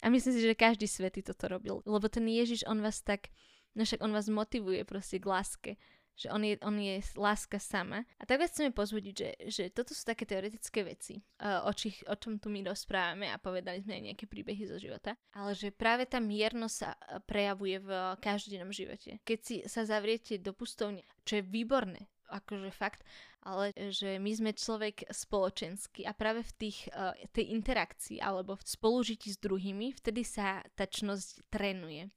A 0.00 0.08
myslím 0.08 0.32
si, 0.32 0.40
že 0.40 0.56
každý 0.56 0.88
svetý 0.88 1.20
toto 1.20 1.52
robil. 1.52 1.84
Lebo 1.84 2.08
ten 2.08 2.24
Ježiš, 2.24 2.64
on 2.64 2.80
vás 2.80 3.04
tak, 3.04 3.28
no 3.76 3.84
však 3.84 4.00
on 4.00 4.16
vás 4.16 4.32
motivuje 4.32 4.88
proste 4.88 5.20
k 5.20 5.28
láske 5.28 5.70
že 6.16 6.32
on 6.32 6.40
je, 6.40 6.56
on 6.64 6.76
je 6.80 6.96
láska 7.20 7.60
sama. 7.60 8.08
A 8.16 8.24
tak 8.24 8.40
vás 8.40 8.50
chceme 8.50 8.72
pozbudiť, 8.72 9.14
že, 9.14 9.30
že 9.52 9.64
toto 9.68 9.92
sú 9.92 10.02
také 10.08 10.24
teoretické 10.24 10.80
veci, 10.80 11.20
o, 11.44 11.70
či, 11.76 11.92
o 12.08 12.16
čom 12.16 12.40
tu 12.40 12.48
my 12.48 12.64
rozprávame 12.64 13.28
a 13.28 13.36
povedali 13.36 13.84
sme 13.84 14.00
aj 14.00 14.04
nejaké 14.12 14.24
príbehy 14.24 14.64
zo 14.64 14.80
života, 14.80 15.12
ale 15.36 15.52
že 15.52 15.68
práve 15.68 16.08
tá 16.08 16.16
miernosť 16.16 16.76
sa 16.76 16.96
e, 16.96 17.20
prejavuje 17.20 17.76
v 17.84 17.90
každodennom 18.24 18.72
živote. 18.72 19.20
Keď 19.28 19.38
si 19.44 19.56
sa 19.68 19.84
zavriete 19.84 20.40
do 20.40 20.56
pustovne, 20.56 21.04
čo 21.28 21.38
je 21.38 21.44
výborné, 21.44 22.08
akože 22.32 22.72
fakt, 22.74 23.04
ale 23.46 23.70
že 23.94 24.18
my 24.18 24.32
sme 24.34 24.50
človek 24.50 25.06
spoločenský 25.06 26.02
a 26.02 26.10
práve 26.10 26.42
v 26.42 26.52
tých, 26.58 26.90
tej 27.30 27.54
interakcii 27.54 28.18
alebo 28.18 28.58
v 28.58 28.66
spolužití 28.66 29.30
s 29.30 29.38
druhými, 29.38 29.94
vtedy 29.94 30.26
sa 30.26 30.66
tá 30.74 30.90
čnosť 30.90 31.46
trénuje. 31.46 32.10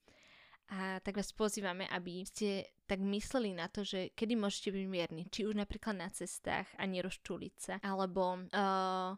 A 0.73 0.97
tak 1.05 1.21
vás 1.21 1.29
pozývame, 1.33 1.85
aby 1.89 2.25
ste 2.25 2.65
tak 2.89 3.05
mysleli 3.05 3.53
na 3.53 3.69
to, 3.69 3.85
že 3.85 4.09
kedy 4.17 4.33
môžete 4.33 4.73
byť 4.73 4.85
mierni, 4.89 5.23
či 5.29 5.45
už 5.45 5.53
napríklad 5.53 5.93
na 5.93 6.09
cestách 6.09 6.65
a 6.73 6.83
nerozčuliť 6.89 7.55
sa, 7.61 7.75
alebo 7.85 8.49
uh, 8.49 9.13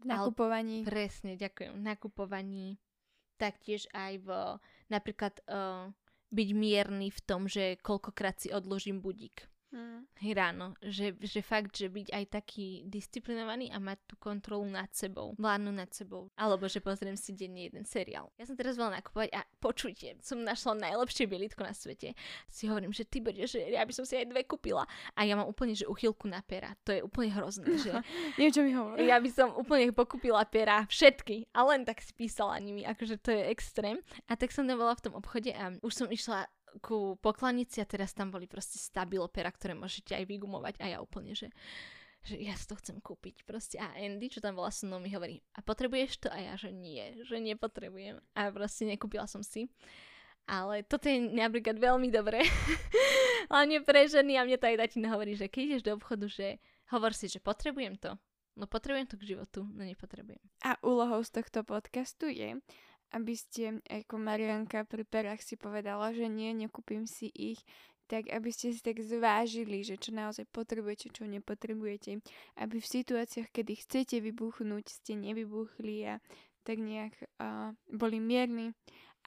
v 0.00 0.04
nakupovaní. 0.08 0.80
Ale, 0.82 0.88
presne, 0.88 1.36
ďakujem. 1.36 1.76
V 1.76 1.82
nakupovaní, 1.84 2.80
taktiež 3.36 3.84
aj 3.92 4.12
v 4.24 4.28
napríklad 4.88 5.36
uh, 5.52 5.92
byť 6.32 6.48
mierny 6.56 7.12
v 7.12 7.20
tom, 7.28 7.44
že 7.44 7.76
koľkokrát 7.84 8.40
si 8.40 8.48
odložím 8.48 9.04
budík. 9.04 9.44
Mm. 9.70 10.02
ráno, 10.34 10.74
že, 10.82 11.14
že 11.22 11.46
fakt, 11.46 11.78
že 11.78 11.86
byť 11.86 12.10
aj 12.10 12.24
taký 12.26 12.82
disciplinovaný 12.90 13.70
a 13.70 13.78
mať 13.78 14.02
tú 14.10 14.14
kontrolu 14.18 14.66
nad 14.66 14.90
sebou, 14.90 15.38
vládnu 15.38 15.70
nad 15.70 15.86
sebou, 15.94 16.26
alebo 16.34 16.66
že 16.66 16.82
pozriem 16.82 17.14
si 17.14 17.30
denne 17.38 17.70
jeden 17.70 17.86
seriál. 17.86 18.34
Ja 18.34 18.50
som 18.50 18.58
teraz 18.58 18.74
veľa 18.74 18.98
nakupovať 18.98 19.30
a 19.30 19.46
počujte, 19.62 20.18
som 20.26 20.42
našla 20.42 20.90
najlepšie 20.90 21.30
bielitko 21.30 21.62
na 21.62 21.70
svete. 21.70 22.18
Si 22.50 22.66
hovorím, 22.66 22.90
že 22.90 23.06
ty 23.06 23.22
bude, 23.22 23.46
že 23.46 23.62
ja 23.62 23.86
by 23.86 23.92
som 23.94 24.02
si 24.02 24.18
aj 24.18 24.26
dve 24.34 24.42
kúpila 24.42 24.82
a 25.14 25.20
ja 25.22 25.38
mám 25.38 25.46
úplne, 25.46 25.78
že 25.78 25.86
uchylku 25.86 26.26
na 26.26 26.42
pera. 26.42 26.74
To 26.82 26.90
je 26.90 27.06
úplne 27.06 27.30
hrozné, 27.30 27.70
že... 27.78 27.94
Niečo 28.42 28.66
mi 28.66 28.74
hovorí. 28.74 29.06
Ja 29.06 29.22
by 29.22 29.30
som 29.30 29.54
úplne 29.54 29.94
pokúpila 29.94 30.42
pera, 30.50 30.82
všetky 30.90 31.46
a 31.54 31.62
len 31.70 31.86
tak 31.86 32.02
spísala 32.02 32.58
nimi, 32.58 32.82
akože 32.82 33.22
to 33.22 33.30
je 33.30 33.54
extrém. 33.54 34.02
A 34.26 34.34
tak 34.34 34.50
som 34.50 34.66
nebola 34.66 34.98
v 34.98 35.04
tom 35.06 35.14
obchode 35.14 35.54
a 35.54 35.78
už 35.78 35.92
som 35.94 36.08
išla 36.10 36.50
ku 36.78 37.18
poklanici 37.18 37.82
a 37.82 37.88
teraz 37.90 38.14
tam 38.14 38.30
boli 38.30 38.46
proste 38.46 38.78
stabilopera, 38.78 39.50
ktoré 39.50 39.74
môžete 39.74 40.14
aj 40.14 40.24
vygumovať 40.30 40.78
a 40.78 40.86
ja 40.86 40.98
úplne, 41.02 41.34
že 41.34 41.50
že 42.20 42.36
ja 42.36 42.52
si 42.52 42.68
to 42.68 42.76
chcem 42.76 43.00
kúpiť 43.00 43.48
proste. 43.48 43.80
A 43.80 43.96
Andy, 43.96 44.28
čo 44.28 44.44
tam 44.44 44.52
bola 44.52 44.68
so 44.68 44.84
mnou, 44.84 45.00
mi 45.00 45.08
hovorí, 45.08 45.40
a 45.56 45.64
potrebuješ 45.64 46.20
to? 46.20 46.28
A 46.28 46.36
ja, 46.36 46.52
že 46.52 46.68
nie, 46.68 47.24
že 47.24 47.40
nepotrebujem. 47.40 48.20
A 48.36 48.52
proste 48.52 48.84
nekúpila 48.84 49.24
som 49.24 49.40
si. 49.40 49.72
Ale 50.44 50.84
toto 50.84 51.08
je 51.08 51.16
napríklad 51.16 51.80
veľmi 51.80 52.12
dobré. 52.12 52.44
Hlavne 53.50 53.80
pre 53.86 54.04
ženy 54.04 54.36
a 54.36 54.44
mne 54.44 54.60
to 54.60 54.68
aj 54.68 54.76
tatina 54.84 55.08
hovorí, 55.14 55.32
že 55.32 55.48
keď 55.48 55.62
ideš 55.64 55.82
do 55.86 55.96
obchodu, 55.96 56.26
že 56.28 56.60
hovor 56.92 57.16
si, 57.16 57.30
že 57.30 57.40
potrebujem 57.40 57.96
to. 57.96 58.18
No 58.58 58.66
potrebujem 58.66 59.06
to 59.08 59.16
k 59.16 59.36
životu, 59.36 59.64
no 59.64 59.80
nepotrebujem. 59.80 60.42
A 60.66 60.76
úlohou 60.84 61.22
z 61.22 61.40
tohto 61.40 61.62
podcastu 61.64 62.28
je, 62.28 62.58
aby 63.10 63.34
ste, 63.34 63.82
ako 63.90 64.22
Marianka 64.22 64.86
pri 64.86 65.02
perách 65.02 65.42
si 65.42 65.58
povedala, 65.58 66.14
že 66.14 66.30
nie, 66.30 66.54
nekúpim 66.54 67.10
si 67.10 67.26
ich, 67.34 67.58
tak 68.10 68.26
aby 68.26 68.50
ste 68.50 68.74
si 68.74 68.82
tak 68.82 68.98
zvážili, 68.98 69.86
že 69.86 69.94
čo 69.94 70.10
naozaj 70.10 70.50
potrebujete, 70.50 71.14
čo 71.14 71.30
nepotrebujete. 71.30 72.18
Aby 72.58 72.82
v 72.82 72.92
situáciách, 72.98 73.54
kedy 73.54 73.72
chcete 73.86 74.18
vybuchnúť, 74.18 74.90
ste 74.90 75.14
nevybuchli 75.14 76.10
a 76.10 76.18
tak 76.66 76.82
nejak 76.82 77.14
uh, 77.38 77.70
boli 77.86 78.18
mierni 78.18 78.74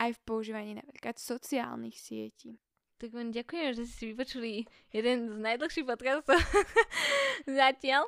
aj 0.03 0.19
v 0.19 0.23
používaní 0.27 0.71
napríklad 0.75 1.15
sociálnych 1.15 1.95
sietí. 1.95 2.59
Tak 2.99 3.15
vám 3.15 3.31
ďakujem, 3.31 3.71
že 3.71 3.83
ste 3.87 3.95
si 3.95 4.05
vypočuli 4.11 4.51
jeden 4.91 5.31
z 5.31 5.37
najdlhších 5.39 5.87
podcastov 5.87 6.39
zatiaľ. 7.47 8.07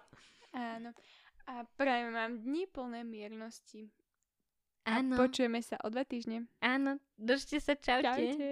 Áno. 0.51 0.91
A 1.45 1.67
prajem 1.77 2.11
vám 2.11 2.31
dni 2.41 2.67
plné 2.67 3.05
miernosti 3.05 3.91
Áno. 4.85 5.17
Počujeme 5.17 5.59
sa 5.65 5.81
o 5.81 5.89
dva 5.89 6.05
týždne. 6.05 6.45
Áno, 6.61 7.01
držte 7.17 7.57
sa, 7.57 7.73
čaute. 7.73 8.05
Čaute. 8.05 8.49